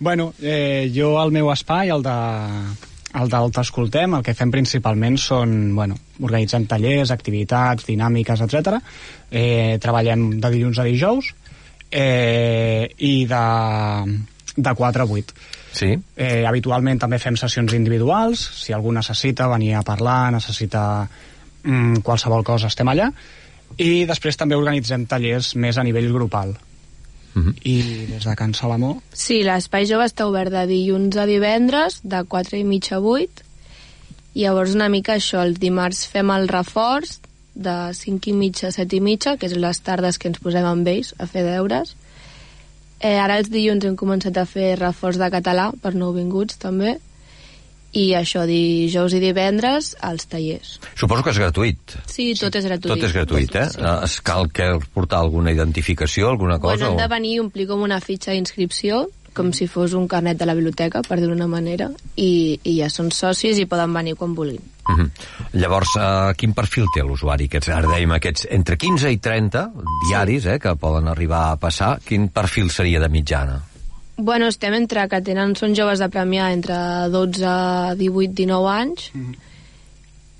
Bueno, 0.00 0.32
eh, 0.40 0.90
jo 0.94 1.18
al 1.20 1.30
meu 1.30 1.50
espai, 1.52 1.90
el 1.92 2.02
de 2.02 2.14
el 3.14 3.30
del 3.30 3.50
T'Escoltem, 3.50 4.14
el 4.14 4.24
que 4.26 4.34
fem 4.38 4.52
principalment 4.54 5.16
són, 5.18 5.54
bueno, 5.74 5.96
organitzem 6.22 6.66
tallers, 6.70 7.10
activitats, 7.10 7.86
dinàmiques, 7.88 8.42
etc. 8.46 8.78
Eh, 9.30 9.78
treballem 9.82 10.28
de 10.40 10.52
dilluns 10.52 10.78
a 10.78 10.86
dijous 10.86 11.32
eh, 11.90 12.86
i 12.98 13.14
de, 13.26 13.44
de 14.56 14.74
4 14.82 15.02
a 15.02 15.08
8. 15.18 15.34
Sí? 15.72 15.90
Eh, 16.16 16.46
habitualment 16.46 17.02
també 17.02 17.18
fem 17.22 17.36
sessions 17.38 17.74
individuals, 17.74 18.42
si 18.62 18.74
algú 18.74 18.94
necessita 18.94 19.50
venir 19.50 19.74
a 19.78 19.84
parlar, 19.86 20.32
necessita 20.34 20.84
mm, 21.62 22.02
qualsevol 22.06 22.46
cosa, 22.46 22.70
estem 22.70 22.90
allà. 22.90 23.10
I 23.78 24.04
després 24.06 24.38
també 24.38 24.58
organitzem 24.58 25.06
tallers 25.10 25.54
més 25.54 25.78
a 25.78 25.86
nivell 25.86 26.10
grupal. 26.14 26.56
Mhm. 27.34 27.54
I 27.62 27.76
des 28.10 28.24
de 28.24 28.34
Can 28.36 28.54
Salamó? 28.54 29.02
Sí, 29.12 29.42
l'espai 29.46 29.86
jove 29.86 30.04
està 30.04 30.26
obert 30.26 30.50
de 30.50 30.66
dilluns 30.66 31.16
a 31.16 31.26
divendres, 31.26 32.00
de 32.02 32.24
4 32.24 32.58
i 32.58 32.64
mitja 32.64 32.96
a 32.96 33.00
8, 33.00 33.44
i 34.34 34.44
llavors 34.44 34.74
una 34.74 34.88
mica 34.88 35.14
això, 35.14 35.42
el 35.42 35.54
dimarts 35.58 36.06
fem 36.06 36.30
el 36.30 36.48
reforç 36.48 37.18
de 37.54 37.94
5 37.94 38.30
i 38.30 38.32
mitja 38.32 38.68
a 38.68 38.72
7 38.72 38.96
i 38.96 39.00
mitja, 39.00 39.36
que 39.36 39.46
és 39.46 39.56
les 39.56 39.80
tardes 39.80 40.18
que 40.18 40.28
ens 40.28 40.38
posem 40.38 40.64
amb 40.64 40.86
ells 40.88 41.14
a 41.18 41.26
fer 41.26 41.44
deures, 41.44 41.96
Eh, 43.00 43.16
ara 43.16 43.38
els 43.40 43.48
dilluns 43.48 43.84
hem 43.88 43.94
començat 43.96 44.36
a 44.36 44.44
fer 44.44 44.74
reforç 44.76 45.16
de 45.16 45.30
català 45.32 45.70
per 45.80 45.94
nouvinguts 45.96 46.58
també 46.60 46.98
i 47.92 48.10
això 48.14 48.44
dijous 48.46 49.14
i 49.16 49.20
divendres 49.22 49.94
als 50.06 50.28
tallers. 50.30 50.76
Suposo 50.94 51.24
que 51.26 51.34
és 51.34 51.40
gratuït. 51.42 51.96
Sí, 52.06 52.32
tot 52.38 52.54
és 52.54 52.66
gratuït. 52.68 52.92
Tot 52.94 53.06
és 53.08 53.14
gratuït, 53.16 53.54
eh? 53.58 53.68
Sí. 53.74 53.86
Es 54.06 54.20
cal 54.26 54.50
que 54.54 54.72
portar 54.94 55.24
alguna 55.24 55.54
identificació, 55.54 56.30
alguna 56.30 56.58
cosa? 56.58 56.86
Bueno, 56.86 56.92
hem 56.92 57.02
de 57.02 57.14
venir 57.14 57.34
i 57.36 57.40
omplir 57.42 57.66
com 57.70 57.82
una 57.82 58.00
fitxa 58.00 58.36
d'inscripció, 58.36 59.06
com 59.34 59.52
si 59.54 59.66
fos 59.70 59.94
un 59.94 60.08
carnet 60.10 60.38
de 60.38 60.46
la 60.46 60.54
biblioteca, 60.58 61.02
per 61.06 61.20
dir-ho 61.20 61.34
d'una 61.34 61.48
manera, 61.50 61.90
i, 62.16 62.58
i 62.62 62.76
ja 62.80 62.90
són 62.90 63.10
socis 63.14 63.58
i 63.58 63.66
poden 63.70 63.94
venir 63.94 64.16
quan 64.18 64.34
vulguin. 64.38 64.62
Mhm. 64.90 65.10
Llavors, 65.62 65.94
uh, 65.96 66.34
quin 66.38 66.54
perfil 66.54 66.88
té 66.94 67.02
l'usuari? 67.06 67.48
Ara 67.70 67.86
dèiem 67.86 68.14
aquests 68.16 68.48
entre 68.50 68.76
15 68.76 69.10
i 69.12 69.18
30 69.22 69.66
diaris 70.08 70.46
eh, 70.46 70.58
que 70.58 70.74
poden 70.76 71.08
arribar 71.08 71.50
a 71.50 71.56
passar. 71.56 71.98
Quin 72.04 72.28
perfil 72.34 72.70
seria 72.70 73.00
de 73.00 73.08
mitjana? 73.08 73.60
Bueno, 74.22 74.48
estem 74.52 74.74
entre 74.76 75.06
que 75.08 75.20
tenen, 75.24 75.54
són 75.58 75.74
joves 75.76 76.00
de 76.02 76.08
premiar 76.12 76.50
entre 76.54 76.76
12, 77.12 77.54
18, 78.00 78.34
19 78.42 78.68
anys 78.72 79.10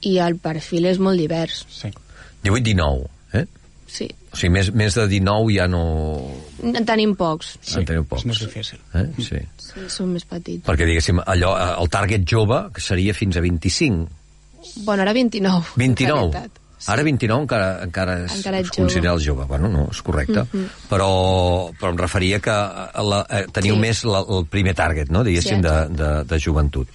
i 0.08 0.16
el 0.24 0.38
perfil 0.40 0.86
és 0.88 0.98
molt 1.02 1.20
divers, 1.20 1.64
Sí. 1.68 1.90
18-19, 2.44 3.08
eh? 3.36 3.46
sí. 3.86 4.08
O 4.30 4.38
sigui, 4.38 4.52
més, 4.54 4.68
més 4.72 4.94
de 4.94 5.08
19 5.10 5.50
ja 5.56 5.66
no... 5.68 5.80
En 6.62 6.86
tenim 6.86 7.16
pocs, 7.18 7.56
sí. 7.60 7.80
En 7.80 7.86
teniu 7.88 8.04
pocs. 8.06 8.22
És 8.22 8.28
més 8.30 8.40
difícil. 8.44 8.78
Eh? 8.94 9.02
Sí. 9.18 9.40
sí, 9.58 9.88
són 9.90 10.12
més 10.14 10.24
petits. 10.24 10.62
Perquè, 10.68 10.86
diguéssim, 10.86 11.18
allò, 11.26 11.50
el 11.82 11.90
target 11.90 12.22
jove 12.30 12.60
que 12.76 12.84
seria 12.84 13.12
fins 13.16 13.36
a 13.36 13.42
25. 13.42 14.06
Bueno, 14.86 15.02
ara 15.02 15.12
29. 15.16 15.74
en 15.74 15.82
29. 15.82 16.46
Ara 16.88 17.02
29 17.04 17.42
encara, 17.42 17.82
encara 17.84 18.14
es, 18.24 18.36
Encara 18.38 18.58
es 18.60 18.70
considera 18.70 19.12
el 19.12 19.20
jove. 19.20 19.44
Bueno, 19.46 19.68
no, 19.68 19.88
és 19.90 20.00
correcte. 20.02 20.46
però, 20.88 21.70
però 21.78 21.90
em 21.92 21.98
referia 21.98 22.40
que 22.40 22.50
eh, 22.50 23.02
la, 23.04 23.26
eh, 23.28 23.44
teniu 23.52 23.74
Sí. 23.74 23.80
més 23.80 24.04
la, 24.04 24.24
el 24.28 24.46
primer 24.46 24.74
target, 24.74 25.10
no? 25.10 25.22
diguéssim, 25.24 25.60
Sí, 25.60 25.68
de, 25.68 25.76
de, 25.90 26.10
de 26.24 26.40
joventut. 26.40 26.88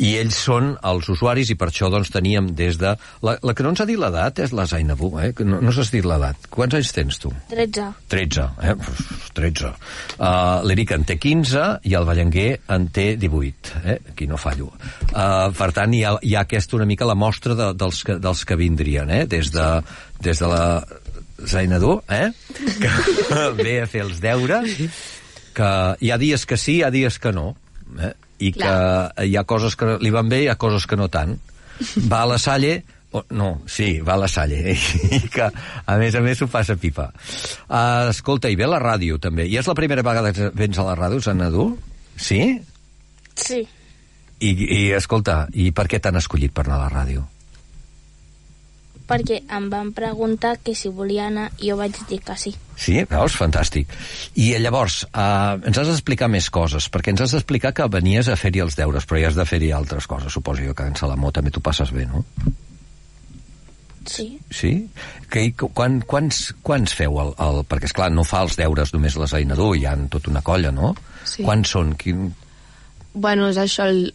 I 0.00 0.14
ells 0.20 0.38
són 0.46 0.70
els 0.86 1.08
usuaris 1.12 1.50
i 1.52 1.56
per 1.60 1.68
això 1.68 1.90
doncs 1.92 2.08
teníem 2.14 2.50
des 2.56 2.78
de... 2.80 2.94
La, 3.26 3.34
la 3.44 3.54
que 3.56 3.64
no 3.64 3.72
ens 3.74 3.82
ha 3.82 3.86
dit 3.88 4.00
l'edat 4.00 4.40
és 4.40 4.54
la 4.56 4.64
Zainabu, 4.70 5.10
eh? 5.20 5.30
que 5.36 5.44
no, 5.44 5.58
no 5.60 5.74
s'has 5.76 5.92
dit 5.92 6.06
l'edat. 6.08 6.48
Quants 6.52 6.78
anys 6.78 6.92
tens 6.96 7.20
tu? 7.20 7.32
13. 7.52 7.90
13, 8.12 8.46
eh? 8.64 8.74
Uf, 8.80 9.28
13. 9.36 9.72
Uh, 10.16 10.62
L'Eric 10.64 10.94
en 10.96 11.04
té 11.08 11.18
15 11.20 11.66
i 11.90 11.96
el 11.98 12.08
Ballenguer 12.08 12.48
en 12.72 12.88
té 12.94 13.10
18, 13.20 13.84
eh? 13.84 13.98
Aquí 14.14 14.28
no 14.30 14.40
fallo. 14.40 14.70
Uh, 15.10 15.50
per 15.56 15.70
tant, 15.76 15.92
hi 15.92 16.02
ha, 16.08 16.16
hi 16.24 16.34
ha 16.36 16.46
aquesta 16.48 16.80
una 16.80 16.88
mica 16.88 17.08
la 17.08 17.18
mostra 17.18 17.58
de, 17.58 17.70
dels, 17.76 18.02
que, 18.06 18.16
dels 18.22 18.44
que 18.48 18.58
vindrien, 18.60 19.12
eh? 19.12 19.24
Des 19.28 19.52
de, 19.52 19.68
des 20.24 20.40
de 20.40 20.50
la 20.50 20.64
Zainadú, 21.44 22.00
eh? 22.08 22.30
Que 22.80 22.92
ve 23.62 23.80
a 23.84 23.88
fer 23.90 24.06
els 24.08 24.20
deures, 24.24 24.76
que 25.56 25.72
hi 26.00 26.12
ha 26.12 26.20
dies 26.20 26.46
que 26.46 26.56
sí, 26.60 26.80
hi 26.80 26.86
ha 26.86 26.94
dies 26.94 27.18
que 27.20 27.32
no, 27.36 27.50
eh? 28.40 28.48
I 28.48 28.52
que 28.56 28.72
hi 29.28 29.36
ha 29.36 29.44
coses 29.44 29.76
que 29.76 29.98
li 30.00 30.14
van 30.14 30.32
bé 30.32 30.44
i 30.44 30.48
hi 30.48 30.50
ha 30.52 30.58
coses 30.60 30.86
que 30.88 30.96
no 30.96 31.10
tant. 31.12 31.36
Va 32.08 32.24
a 32.24 32.32
la 32.32 32.40
Salle, 32.40 32.80
Oh, 33.12 33.24
no, 33.34 33.62
sí, 33.66 33.98
va 34.06 34.14
a 34.14 34.20
la 34.22 34.28
Salle, 34.30 34.76
i 35.16 35.18
que 35.34 35.48
a 35.50 35.94
més 35.98 36.14
a 36.14 36.20
més 36.22 36.38
s'ho 36.38 36.46
passa 36.46 36.76
pipa. 36.78 37.08
Uh, 37.66 38.06
escolta, 38.12 38.46
i 38.46 38.54
ve 38.54 38.68
la 38.70 38.78
ràdio 38.78 39.18
també. 39.18 39.48
I 39.50 39.56
és 39.58 39.66
la 39.66 39.74
primera 39.74 40.04
vegada 40.06 40.30
que 40.36 40.52
vens 40.54 40.78
a 40.78 40.86
la 40.86 40.94
ràdio, 40.94 41.18
Sanadú? 41.24 41.72
Sí? 42.14 42.60
Sí. 43.34 43.64
I, 44.40 44.50
I 44.54 44.80
escolta, 44.94 45.42
i 45.58 45.72
per 45.74 45.88
què 45.90 45.98
t'han 45.98 46.20
escollit 46.22 46.54
per 46.54 46.68
anar 46.68 46.78
a 46.78 46.84
la 46.84 46.92
ràdio? 46.92 47.26
Perquè 49.10 49.40
em 49.56 49.66
van 49.72 49.90
preguntar 49.96 50.54
que 50.62 50.74
si 50.78 50.92
volia 50.94 51.26
anar 51.26 51.48
i 51.58 51.72
jo 51.72 51.76
vaig 51.80 51.96
dir 52.08 52.20
que 52.22 52.36
sí. 52.38 52.54
Sí, 52.78 52.96
veus? 53.10 53.34
Fantàstic. 53.36 53.90
I 54.38 54.52
eh, 54.54 54.60
llavors, 54.62 55.02
uh, 55.10 55.58
ens 55.66 55.82
has 55.82 55.90
d'explicar 55.90 56.30
més 56.32 56.48
coses, 56.54 56.86
perquè 56.92 57.12
ens 57.12 57.24
has 57.26 57.34
d'explicar 57.34 57.74
que 57.76 57.88
venies 57.90 58.30
a 58.30 58.38
fer-hi 58.38 58.62
els 58.64 58.78
deures, 58.78 59.06
però 59.06 59.20
hi 59.20 59.26
has 59.28 59.38
de 59.38 59.46
fer-hi 59.48 59.72
altres 59.74 60.06
coses, 60.10 60.32
suposo 60.32 60.64
jo 60.64 60.76
que 60.78 60.86
en 60.86 60.96
Salamó 60.96 61.34
també 61.34 61.50
t'ho 61.50 61.62
passes 61.64 61.90
bé, 61.92 62.06
no? 62.06 62.24
Sí. 64.06 64.40
Sí? 64.50 64.72
Que, 65.30 65.50
quan, 65.58 66.00
quants, 66.08 66.54
quants 66.66 66.94
feu 66.96 67.18
el, 67.22 67.34
el... 67.42 67.60
Perquè, 67.68 67.90
és 67.90 67.96
clar 67.96 68.08
no 68.14 68.24
fa 68.26 68.44
els 68.46 68.56
deures 68.58 68.94
només 68.94 69.18
la 69.20 69.28
Zainadú, 69.30 69.72
hi 69.76 69.84
ha 69.86 69.96
tota 70.12 70.32
una 70.32 70.42
colla, 70.46 70.72
no? 70.74 70.94
Sí. 71.24 71.44
Quants 71.44 71.74
són? 71.76 71.92
Quin... 72.00 72.30
Bueno, 73.12 73.50
és 73.50 73.58
això, 73.60 73.86
el... 73.90 74.12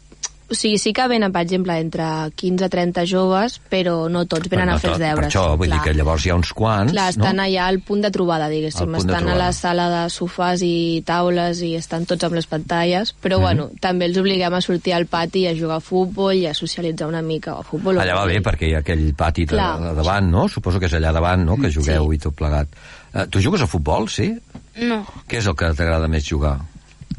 o 0.49 0.53
sigui, 0.53 0.77
sí 0.77 0.91
que 0.93 1.07
venen, 1.07 1.31
per 1.33 1.41
exemple, 1.41 1.73
entre 1.81 2.05
15 2.35 2.65
a 2.65 2.69
30 2.69 3.05
joves, 3.09 3.59
però 3.69 4.09
no 4.09 4.25
tots 4.29 4.47
venen 4.49 4.67
no 4.69 4.75
a 4.75 4.79
fer 4.79 4.91
els 4.91 4.99
deures. 4.99 5.25
Per 5.25 5.29
això, 5.31 5.57
vull 5.57 5.67
clar. 5.71 5.79
dir 5.81 5.89
que 5.91 5.97
llavors 5.97 6.25
hi 6.25 6.29
ha 6.29 6.35
uns 6.35 6.51
quants, 6.53 6.91
Clar, 6.91 7.09
estan 7.09 7.35
no? 7.37 7.43
allà 7.43 7.65
al 7.67 7.79
punt 7.81 8.01
de 8.05 8.11
trobada, 8.11 8.45
Al 8.45 8.51
diguéssim. 8.51 8.93
Estan 8.95 9.15
a 9.15 9.19
trobada. 9.23 9.37
la 9.45 9.51
sala 9.53 9.87
de 9.89 10.03
sofàs 10.13 10.61
i 10.61 11.01
taules 11.05 11.61
i 11.65 11.73
estan 11.75 12.05
tots 12.05 12.23
amb 12.23 12.35
les 12.35 12.45
pantalles, 12.45 13.15
però 13.21 13.37
Mhm. 13.37 13.41
bueno, 13.41 13.69
també 13.81 14.05
els 14.05 14.17
obliguem 14.17 14.53
a 14.53 14.61
sortir 14.61 14.93
al 14.93 15.07
pati 15.07 15.41
i 15.41 15.47
a 15.47 15.55
jugar 15.55 15.77
a 15.77 15.79
futbol 15.81 16.33
i 16.35 16.45
a 16.45 16.53
socialitzar 16.53 17.07
una 17.07 17.21
mica, 17.21 17.55
o 17.55 17.59
a 17.59 17.63
futbol. 17.63 17.97
Allà 17.99 18.13
va 18.15 18.25
bé, 18.25 18.41
perquè 18.41 18.69
hi 18.69 18.73
ha 18.75 18.79
aquell 18.79 19.13
pati 19.15 19.45
de, 19.45 19.55
de 19.55 19.93
davant, 19.95 20.29
no? 20.29 20.47
Suposo 20.47 20.79
que 20.79 20.85
és 20.85 20.93
allà 20.93 21.11
davant, 21.11 21.43
no?, 21.43 21.57
que 21.57 21.71
jugueu 21.71 22.09
Sí. 22.11 22.15
i 22.15 22.19
tot 22.19 22.35
plegat. 22.35 22.67
Uh, 23.15 23.25
tu 23.31 23.39
jugues 23.41 23.61
a 23.61 23.67
futbol, 23.67 24.07
sí? 24.09 24.37
No, 24.77 25.05
Què 25.27 25.37
és 25.39 25.47
el 25.47 25.55
que 25.55 25.73
t'agrada 25.73 26.07
més 26.07 26.23
jugar? 26.27 26.59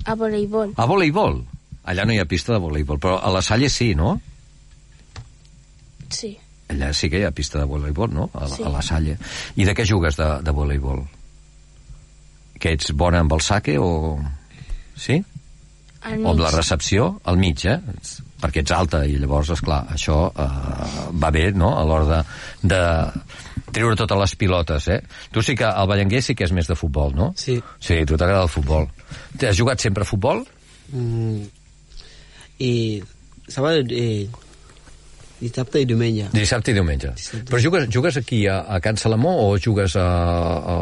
a 0.04 0.14
voleibol. 0.14 0.72
A 0.76 0.84
voleibol? 0.86 1.42
Allà 1.86 2.04
no 2.06 2.12
hi 2.14 2.18
ha 2.18 2.26
pista 2.26 2.52
de 2.54 2.58
voleibol, 2.62 2.98
però 3.02 3.20
a 3.22 3.30
la 3.30 3.42
Salle 3.42 3.68
sí, 3.70 3.92
no? 3.94 4.16
Sí. 6.10 6.32
Allà 6.72 6.90
sí 6.94 7.08
que 7.10 7.20
hi 7.20 7.26
ha 7.26 7.30
pista 7.34 7.60
de 7.60 7.68
voleibol, 7.70 8.10
no? 8.12 8.30
A, 8.34 8.48
Sí. 8.50 8.62
a 8.66 8.68
la 8.72 8.82
Salle. 8.82 9.16
I 9.56 9.64
de 9.64 9.74
què 9.74 9.86
jugues 9.86 10.16
de, 10.18 10.26
de 10.42 10.50
voleibol? 10.54 11.04
Que 12.58 12.72
ets 12.74 12.90
bona 12.92 13.20
amb 13.22 13.32
el 13.36 13.40
saque 13.44 13.76
o... 13.78 14.18
Sí? 14.96 15.20
Al 16.06 16.22
O 16.24 16.30
amb 16.32 16.40
la 16.40 16.50
recepció, 16.54 17.20
al 17.24 17.36
mig, 17.38 17.64
eh? 17.66 17.78
Perquè 18.40 18.62
ets 18.62 18.72
alta 18.74 19.04
i 19.06 19.16
llavors, 19.18 19.50
és 19.54 19.60
clar, 19.64 19.84
això 19.94 20.18
eh, 20.30 21.10
va 21.22 21.30
bé, 21.34 21.50
no?, 21.52 21.72
a 21.78 21.84
l'hora 21.88 22.06
de, 22.06 22.20
de 22.74 22.80
treure 23.74 23.96
totes 23.98 24.18
les 24.20 24.34
pilotes, 24.38 24.86
eh? 24.92 25.00
Tu 25.32 25.42
sí 25.42 25.54
que, 25.58 25.66
el 25.66 25.88
Ballenguer 25.90 26.22
sí 26.22 26.34
que 26.38 26.44
és 26.46 26.52
més 26.54 26.68
de 26.70 26.76
futbol, 26.78 27.14
no? 27.16 27.32
Sí. 27.36 27.58
Sí, 27.80 27.98
a 28.02 28.06
tu 28.06 28.16
t'agrada 28.16 28.44
el 28.46 28.52
futbol. 28.52 28.86
Has 29.42 29.58
jugat 29.58 29.82
sempre 29.82 30.06
a 30.06 30.08
futbol? 30.08 30.44
Mm, 30.92 31.42
I 32.58 33.02
sábado, 33.48 33.84
eh, 33.90 34.26
dissabte 35.40 35.80
i 35.80 35.86
diumenge. 35.88 36.28
Dissabte 36.32 36.72
i 36.72 36.74
diumenge. 36.74 37.12
Dissabte. 37.16 37.50
Però 37.50 37.60
jugues, 37.62 37.88
jugues 37.92 38.16
aquí 38.16 38.46
a, 38.46 38.62
a 38.68 38.80
Can 38.80 38.96
Salamó 38.96 39.34
o 39.48 39.58
jugues 39.58 39.96
a, 39.96 40.06
a, 40.06 40.76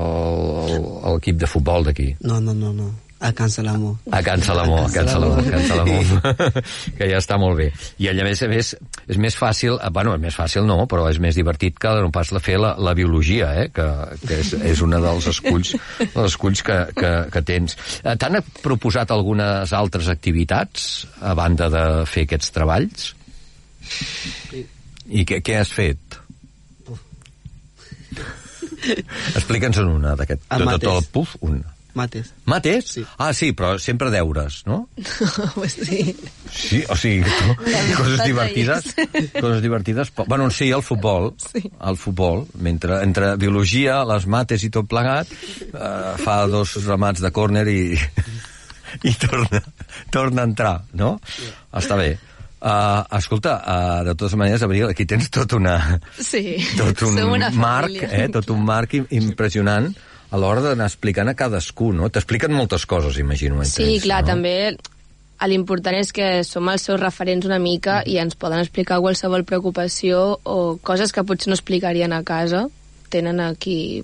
a 1.04 1.14
l'equip 1.16 1.40
de 1.40 1.50
futbol 1.50 1.84
d'aquí? 1.90 2.14
No, 2.22 2.40
no, 2.40 2.54
no, 2.54 2.72
no. 2.72 2.92
A 3.20 3.32
Can 3.32 3.48
Salamó. 3.48 3.98
A 4.10 4.22
Can 4.22 4.42
Salamó, 4.42 4.78
a 4.84 4.90
Can 4.92 5.08
Salamó, 5.08 5.38
a 5.38 5.42
Can 5.42 5.62
Salamó, 5.64 6.00
que 6.98 7.06
ja 7.08 7.20
està 7.22 7.38
molt 7.40 7.56
bé. 7.56 7.68
I 8.02 8.08
allà, 8.10 8.24
a 8.24 8.28
més 8.28 8.42
a 8.42 8.48
més, 8.50 8.72
és 9.06 9.20
més 9.22 9.36
fàcil, 9.38 9.78
eh, 9.78 9.90
bueno, 9.94 10.12
és 10.18 10.20
més 10.20 10.36
fàcil 10.36 10.66
no, 10.68 10.82
però 10.90 11.06
és 11.08 11.20
més 11.22 11.38
divertit 11.38 11.78
que 11.80 11.92
no 12.04 12.10
pas 12.12 12.32
la 12.34 12.42
fer 12.42 12.58
la, 12.60 12.74
la 12.76 12.92
biologia, 12.98 13.52
eh, 13.62 13.68
que, 13.72 13.86
que 14.26 14.40
és, 14.42 14.52
és 14.74 14.82
una 14.84 15.00
dels 15.00 15.28
esculls, 15.30 15.72
dels 16.02 16.26
esculls 16.26 16.64
que, 16.66 16.78
que, 16.98 17.12
que 17.32 17.44
tens. 17.46 17.78
Eh, 18.02 18.16
T'han 18.20 18.40
proposat 18.64 19.14
algunes 19.14 19.72
altres 19.72 20.10
activitats 20.12 21.06
a 21.22 21.36
banda 21.38 21.70
de 21.72 21.84
fer 22.10 22.26
aquests 22.28 22.52
treballs? 22.54 23.12
I 25.08 25.24
què, 25.28 25.40
què 25.44 25.60
has 25.60 25.72
fet? 25.72 26.18
Explica'ns 29.34 29.80
en 29.80 29.94
una, 29.94 30.12
d'aquest, 30.18 30.44
de 30.44 30.58
tot 30.58 30.68
mates. 30.68 30.90
el 30.92 31.08
puf, 31.14 31.38
una. 31.44 31.73
Mates. 31.94 32.32
Mates? 32.44 32.88
Sí. 32.96 33.04
Ah, 33.22 33.32
sí, 33.32 33.52
però 33.54 33.76
sempre 33.78 34.10
deures, 34.10 34.62
no? 34.66 34.88
pues 35.54 35.76
sí. 35.78 36.16
Sí, 36.50 36.82
o 36.90 36.96
sigui, 36.98 37.22
tu, 37.22 37.54
coses 37.96 38.24
divertides, 38.26 38.90
coses 39.38 39.62
divertides. 39.62 40.12
Bueno, 40.26 40.50
sí, 40.50 40.70
el 40.70 40.82
futbol, 40.82 41.32
Sí. 41.38 41.62
el 41.80 41.96
futbol, 41.96 42.46
mentre 42.58 43.00
entre 43.04 43.36
biologia, 43.36 44.02
les 44.10 44.26
mates 44.26 44.66
i 44.66 44.70
tot 44.74 44.90
plegat, 44.90 45.30
eh, 45.30 46.14
fa 46.22 46.40
dos 46.50 46.76
remats 46.84 47.22
de 47.22 47.30
córner 47.34 47.66
i, 47.70 47.80
i 49.10 49.14
torna, 49.14 49.62
torna 50.10 50.42
a 50.42 50.50
entrar, 50.50 50.76
no? 50.98 51.16
Està 51.72 51.96
bé. 51.98 52.16
Uh, 52.64 53.04
escolta, 53.18 53.58
uh, 53.60 54.04
de 54.06 54.14
totes 54.14 54.34
maneres, 54.40 54.62
Abril, 54.64 54.86
aquí 54.88 55.04
tens 55.04 55.26
tot 55.28 55.52
una, 55.52 56.00
Sí, 56.16 56.56
tot 56.78 57.02
un 57.04 57.18
una 57.26 57.50
marc, 57.52 57.90
família. 57.92 58.24
eh, 58.24 58.28
tot 58.32 58.48
un 58.54 58.62
marc 58.64 58.94
im- 58.96 59.04
impressionant 59.12 59.90
a 60.30 60.38
l'hora 60.40 60.62
d'anar 60.64 60.86
explicant 60.88 61.28
a 61.28 61.34
cadascú, 61.36 61.92
no? 61.92 62.08
T'expliquen 62.08 62.54
moltes 62.56 62.86
coses, 62.88 63.18
imagino. 63.20 63.60
Sí, 63.68 63.82
ells, 63.84 64.06
clar, 64.08 64.22
no? 64.24 64.28
també 64.32 64.54
l'important 65.44 65.98
és 66.00 66.08
que 66.16 66.40
som 66.48 66.70
els 66.72 66.80
seus 66.88 66.98
referents 67.02 67.44
una 67.44 67.58
mica 67.60 67.98
i 68.08 68.16
ens 68.16 68.32
poden 68.34 68.62
explicar 68.64 68.96
qualsevol 69.04 69.44
preocupació 69.44 70.40
o 70.42 70.78
coses 70.80 71.12
que 71.12 71.22
potser 71.22 71.50
no 71.52 71.58
explicarien 71.58 72.14
a 72.16 72.22
casa. 72.24 72.64
Tenen 73.12 73.40
aquí 73.44 74.02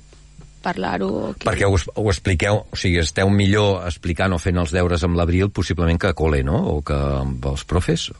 parlar-ho. 0.61 1.31
Aquí. 1.33 1.46
Perquè 1.49 1.64
ho, 1.64 1.79
ho 1.96 2.09
expliqueu, 2.12 2.66
o 2.68 2.77
sigui, 2.77 2.99
esteu 3.01 3.31
millor 3.33 3.87
explicant 3.88 4.35
o 4.37 4.38
fent 4.42 4.61
els 4.61 4.75
deures 4.77 5.03
amb 5.09 5.16
l'Abril 5.16 5.49
possiblement 5.49 5.96
que 5.99 6.11
a 6.12 6.14
col·le, 6.18 6.42
no? 6.44 6.61
O 6.77 6.83
que 6.85 6.92
amb 7.23 7.46
els 7.55 7.64
profes. 7.64 8.11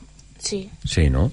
Sí. 0.41 0.65
Sí, 0.83 1.09
no? 1.13 1.29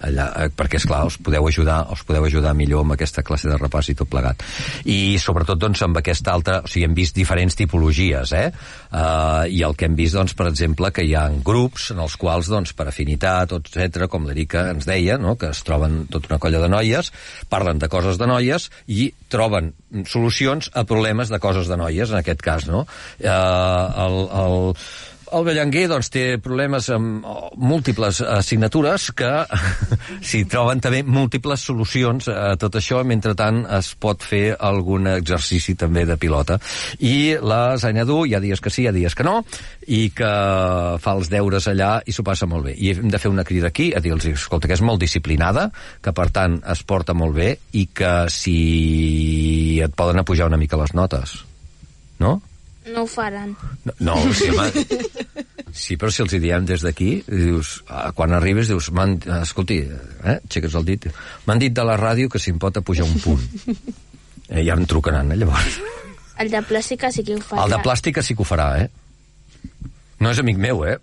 allà, 0.00 0.26
eh, 0.40 0.48
perquè 0.54 0.78
és 0.80 0.86
clar, 0.88 1.02
us 1.08 1.16
podeu 1.20 1.46
ajudar 1.48 1.80
us 1.92 2.02
podeu 2.08 2.24
ajudar 2.24 2.54
millor 2.56 2.84
amb 2.84 2.94
aquesta 2.96 3.22
classe 3.26 3.48
de 3.50 3.56
repàs 3.60 3.90
i 3.92 3.96
tot 3.98 4.08
plegat 4.10 4.42
i 4.88 5.18
sobretot 5.20 5.60
doncs 5.60 5.82
amb 5.84 6.00
aquesta 6.00 6.32
altra 6.32 6.60
o 6.64 6.70
sigui, 6.70 6.86
hem 6.88 6.96
vist 6.96 7.16
diferents 7.16 7.56
tipologies 7.58 8.32
eh? 8.36 8.46
Uh, 8.90 9.44
i 9.52 9.60
el 9.66 9.76
que 9.78 9.86
hem 9.86 9.96
vist 9.98 10.16
doncs 10.16 10.34
per 10.38 10.48
exemple 10.50 10.90
que 10.94 11.04
hi 11.06 11.14
ha 11.14 11.26
grups 11.44 11.90
en 11.94 12.00
els 12.02 12.16
quals 12.20 12.48
doncs 12.50 12.72
per 12.76 12.88
afinitat, 12.90 13.52
etc 13.60 14.08
com 14.10 14.26
l'Erica 14.28 14.68
ens 14.72 14.88
deia, 14.88 15.18
no? 15.20 15.36
que 15.40 15.52
es 15.52 15.62
troben 15.66 16.04
tota 16.10 16.32
una 16.32 16.40
colla 16.42 16.62
de 16.64 16.72
noies, 16.72 17.12
parlen 17.52 17.78
de 17.78 17.90
coses 17.92 18.18
de 18.20 18.28
noies 18.30 18.70
i 18.88 19.10
troben 19.30 19.72
solucions 20.08 20.70
a 20.74 20.84
problemes 20.88 21.30
de 21.30 21.38
coses 21.42 21.68
de 21.68 21.76
noies 21.78 22.10
en 22.10 22.20
aquest 22.20 22.42
cas, 22.42 22.66
no? 22.70 22.84
Uh, 23.20 23.26
el, 24.06 24.18
el, 24.40 24.74
el 25.36 25.44
Bellanguer 25.46 25.86
doncs, 25.90 26.10
té 26.12 26.24
problemes 26.42 26.88
amb 26.94 27.26
oh, 27.26 27.50
múltiples 27.60 28.20
assignatures 28.24 29.10
que 29.16 29.30
s'hi 30.28 30.42
troben 30.50 30.82
també 30.82 31.02
múltiples 31.06 31.64
solucions 31.70 32.28
a 32.32 32.54
tot 32.60 32.78
això. 32.80 33.02
Mentre 33.06 33.34
tant, 33.38 33.62
es 33.78 33.92
pot 34.00 34.22
fer 34.26 34.56
algun 34.56 35.08
exercici 35.12 35.76
també 35.78 36.04
de 36.08 36.18
pilota. 36.20 36.58
I 37.06 37.38
la 37.42 37.76
Zanyadú, 37.80 38.24
hi 38.26 38.36
ha 38.36 38.42
dies 38.42 38.60
que 38.60 38.72
sí, 38.72 38.84
hi 38.84 38.90
ha 38.90 38.96
dies 38.96 39.16
que 39.16 39.26
no, 39.26 39.40
i 39.86 40.02
que 40.16 40.32
fa 41.02 41.16
els 41.16 41.30
deures 41.32 41.70
allà 41.70 41.92
i 42.06 42.14
s'ho 42.14 42.26
passa 42.26 42.48
molt 42.50 42.70
bé. 42.70 42.76
I 42.76 42.94
hem 42.96 43.10
de 43.12 43.22
fer 43.22 43.32
una 43.32 43.46
crida 43.46 43.70
aquí 43.70 43.90
a 43.94 44.02
dir-los, 44.02 44.28
escolta, 44.34 44.68
que 44.68 44.78
és 44.78 44.84
molt 44.84 45.02
disciplinada, 45.02 45.70
que 46.02 46.14
per 46.16 46.30
tant 46.34 46.60
es 46.74 46.84
porta 46.84 47.16
molt 47.16 47.36
bé 47.38 47.54
i 47.78 47.86
que 47.94 48.14
si 48.32 49.80
et 49.82 49.94
poden 49.96 50.20
apujar 50.20 50.50
una 50.50 50.60
mica 50.60 50.80
les 50.80 50.94
notes. 50.94 51.40
No? 52.20 52.40
No 52.88 53.02
ho 53.04 53.06
faran. 53.06 53.52
No, 53.84 53.92
no 54.00 54.16
sí, 54.32 54.48
home, 54.48 54.70
sí, 55.76 55.96
però 56.00 56.08
si 56.12 56.22
els 56.24 56.32
hi 56.32 56.40
diem 56.42 56.64
des 56.68 56.80
d'aquí, 56.86 57.10
dius, 57.28 57.74
quan 58.16 58.32
arribes, 58.32 58.70
dius, 58.72 58.88
escolti, 59.40 59.82
eh, 59.84 60.38
aixeques 60.38 60.76
el 60.80 60.86
dit, 60.88 61.10
m'han 61.46 61.60
dit 61.60 61.74
de 61.76 61.84
la 61.84 61.98
ràdio 62.00 62.30
que 62.32 62.40
si 62.40 62.54
em 62.54 62.58
pot 62.62 62.80
apujar 62.80 63.04
un 63.08 63.20
punt. 63.20 63.44
Eh, 64.50 64.64
ja 64.66 64.74
em 64.74 64.82
trucaran, 64.88 65.30
eh, 65.30 65.36
llavors. 65.38 65.76
El 66.40 66.48
de 66.50 66.62
plàstica 66.66 67.12
sí 67.14 67.22
que 67.22 67.36
ho 67.36 67.44
farà. 67.44 67.66
El 67.66 67.76
de 67.76 67.78
plàstica 67.84 68.24
sí 68.24 68.34
que 68.34 68.42
ho 68.42 68.48
farà, 68.48 68.72
eh? 68.80 68.88
No 70.20 70.32
és 70.34 70.40
amic 70.42 70.58
meu, 70.60 70.82
eh? 70.84 70.98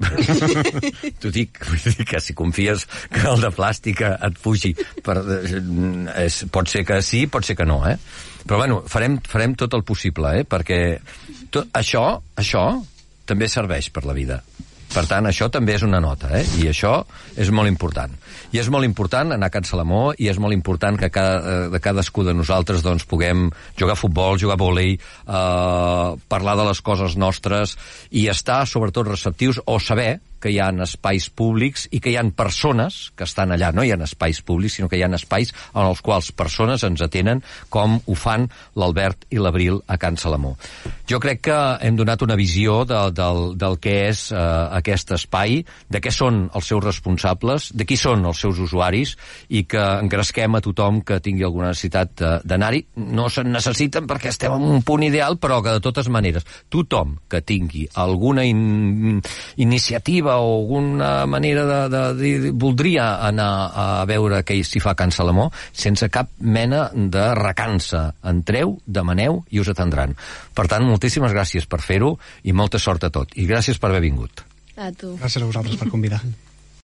T'ho 1.22 1.32
dic, 1.34 1.58
vull 1.66 1.86
dir 1.86 2.06
que 2.06 2.20
si 2.22 2.36
confies 2.38 2.84
que 3.14 3.24
el 3.32 3.42
de 3.42 3.50
plàstica 3.56 4.12
et 4.28 4.38
fugi, 4.38 4.74
per, 5.06 5.16
és, 6.26 6.44
pot 6.54 6.70
ser 6.70 6.84
que 6.86 7.00
sí, 7.06 7.24
pot 7.32 7.48
ser 7.48 7.56
que 7.58 7.66
no, 7.66 7.80
eh? 7.90 7.96
Però 8.44 8.60
bueno, 8.62 8.84
farem, 8.88 9.18
farem 9.26 9.56
tot 9.58 9.74
el 9.74 9.86
possible, 9.88 10.36
eh? 10.42 10.46
Perquè 10.48 10.80
tot, 11.52 11.70
això, 11.78 12.06
això 12.36 12.64
també 13.28 13.50
serveix 13.52 13.92
per 13.94 14.06
la 14.08 14.16
vida. 14.18 14.42
Per 14.88 15.04
tant, 15.04 15.28
això 15.28 15.50
també 15.52 15.76
és 15.76 15.84
una 15.84 16.00
nota, 16.00 16.30
eh? 16.40 16.46
I 16.62 16.70
això 16.72 17.02
és 17.36 17.50
molt 17.52 17.68
important. 17.68 18.14
I 18.56 18.62
és 18.62 18.70
molt 18.72 18.88
important 18.88 19.36
anar 19.36 19.50
a 19.50 19.54
Can 19.54 19.68
Salamó 19.68 20.14
i 20.16 20.30
és 20.32 20.40
molt 20.40 20.56
important 20.56 20.96
que 21.00 21.10
cada, 21.12 21.42
eh, 21.42 21.68
de 21.74 21.82
cadascú 21.84 22.24
de 22.24 22.34
nosaltres 22.34 22.86
doncs, 22.86 23.04
puguem 23.06 23.50
jugar 23.78 23.98
a 23.98 24.00
futbol, 24.00 24.40
jugar 24.40 24.56
a 24.56 24.64
vòlei, 24.64 24.96
eh, 24.96 26.16
parlar 26.32 26.56
de 26.56 26.70
les 26.70 26.82
coses 26.82 27.18
nostres 27.18 27.76
i 28.12 28.28
estar, 28.32 28.66
sobretot, 28.66 29.12
receptius 29.12 29.60
o 29.66 29.78
saber 29.80 30.22
que 30.42 30.52
hi 30.54 30.60
ha 30.64 30.70
espais 30.84 31.30
públics 31.30 31.88
i 31.92 32.00
que 32.04 32.12
hi 32.12 32.18
ha 32.20 32.24
persones 32.36 33.12
que 33.16 33.26
estan 33.28 33.52
allà. 33.56 33.72
No 33.74 33.84
hi 33.84 33.92
ha 33.92 34.00
espais 34.04 34.42
públics, 34.42 34.78
sinó 34.78 34.90
que 34.90 34.98
hi 35.00 35.04
ha 35.04 35.10
espais 35.18 35.54
en 35.74 35.84
els 35.88 36.02
quals 36.06 36.32
persones 36.32 36.84
ens 36.84 37.02
atenen 37.02 37.42
com 37.70 38.00
ho 38.06 38.16
fan 38.16 38.48
l'Albert 38.76 39.26
i 39.32 39.40
l'Abril 39.42 39.82
a 39.88 39.98
Can 39.98 40.18
Salamó. 40.18 40.56
Jo 41.08 41.20
crec 41.24 41.42
que 41.48 41.58
hem 41.88 41.96
donat 41.96 42.22
una 42.26 42.36
visió 42.36 42.82
de, 42.86 43.00
del, 43.16 43.54
del 43.58 43.78
que 43.80 43.94
és 44.10 44.26
eh, 44.32 44.38
aquest 44.82 45.14
espai, 45.16 45.62
de 45.90 46.02
què 46.04 46.12
són 46.12 46.48
els 46.54 46.68
seus 46.68 46.84
responsables, 46.84 47.70
de 47.78 47.86
qui 47.88 47.96
són 47.98 48.26
els 48.28 48.42
seus 48.44 48.60
usuaris 48.60 49.16
i 49.50 49.64
que 49.70 49.80
engresquem 50.04 50.58
a 50.58 50.62
tothom 50.66 51.00
que 51.08 51.22
tingui 51.24 51.46
alguna 51.48 51.72
necessitat 51.72 52.14
de- 52.20 52.34
d'anar-hi. 52.44 52.84
No 53.16 53.30
se'n 53.32 53.52
necessiten 53.54 54.08
perquè 54.10 54.34
estem 54.34 54.54
en 54.58 54.68
un 54.78 54.84
punt 54.84 55.06
ideal, 55.08 55.38
però 55.40 55.62
que 55.64 55.78
de 55.78 55.84
totes 55.84 56.10
maneres 56.12 56.44
tothom 56.70 57.16
que 57.32 57.40
tingui 57.42 57.86
alguna 57.96 58.44
in, 58.46 59.22
iniciativa 59.56 60.27
o 60.36 60.58
alguna 60.60 61.26
manera 61.30 61.66
de, 61.66 61.80
de, 61.94 62.02
de, 62.20 62.32
de 62.46 62.52
voldria 62.52 63.08
anar 63.28 63.50
a 63.74 63.88
veure 64.10 64.42
què 64.48 64.60
s'hi 64.64 64.82
fa 64.84 64.94
a 64.94 65.00
Can 65.00 65.14
Salamó 65.16 65.50
sense 65.72 66.10
cap 66.14 66.32
mena 66.40 66.88
de 66.94 67.30
recança. 67.40 68.10
Entreu, 68.28 68.78
demaneu 68.86 69.44
i 69.52 69.62
us 69.64 69.72
atendran. 69.74 70.18
Per 70.58 70.68
tant, 70.68 70.86
moltíssimes 70.88 71.36
gràcies 71.36 71.70
per 71.70 71.82
fer-ho 71.84 72.16
i 72.44 72.56
molta 72.56 72.82
sort 72.82 73.08
a 73.08 73.14
tot. 73.14 73.38
I 73.38 73.48
gràcies 73.50 73.80
per 73.80 73.92
haver 73.92 74.04
vingut. 74.06 74.44
A 74.78 74.92
tu. 74.92 75.16
Gràcies 75.18 75.42
a 75.42 75.48
vosaltres 75.48 75.80
per 75.80 75.90
convidar. 75.94 76.22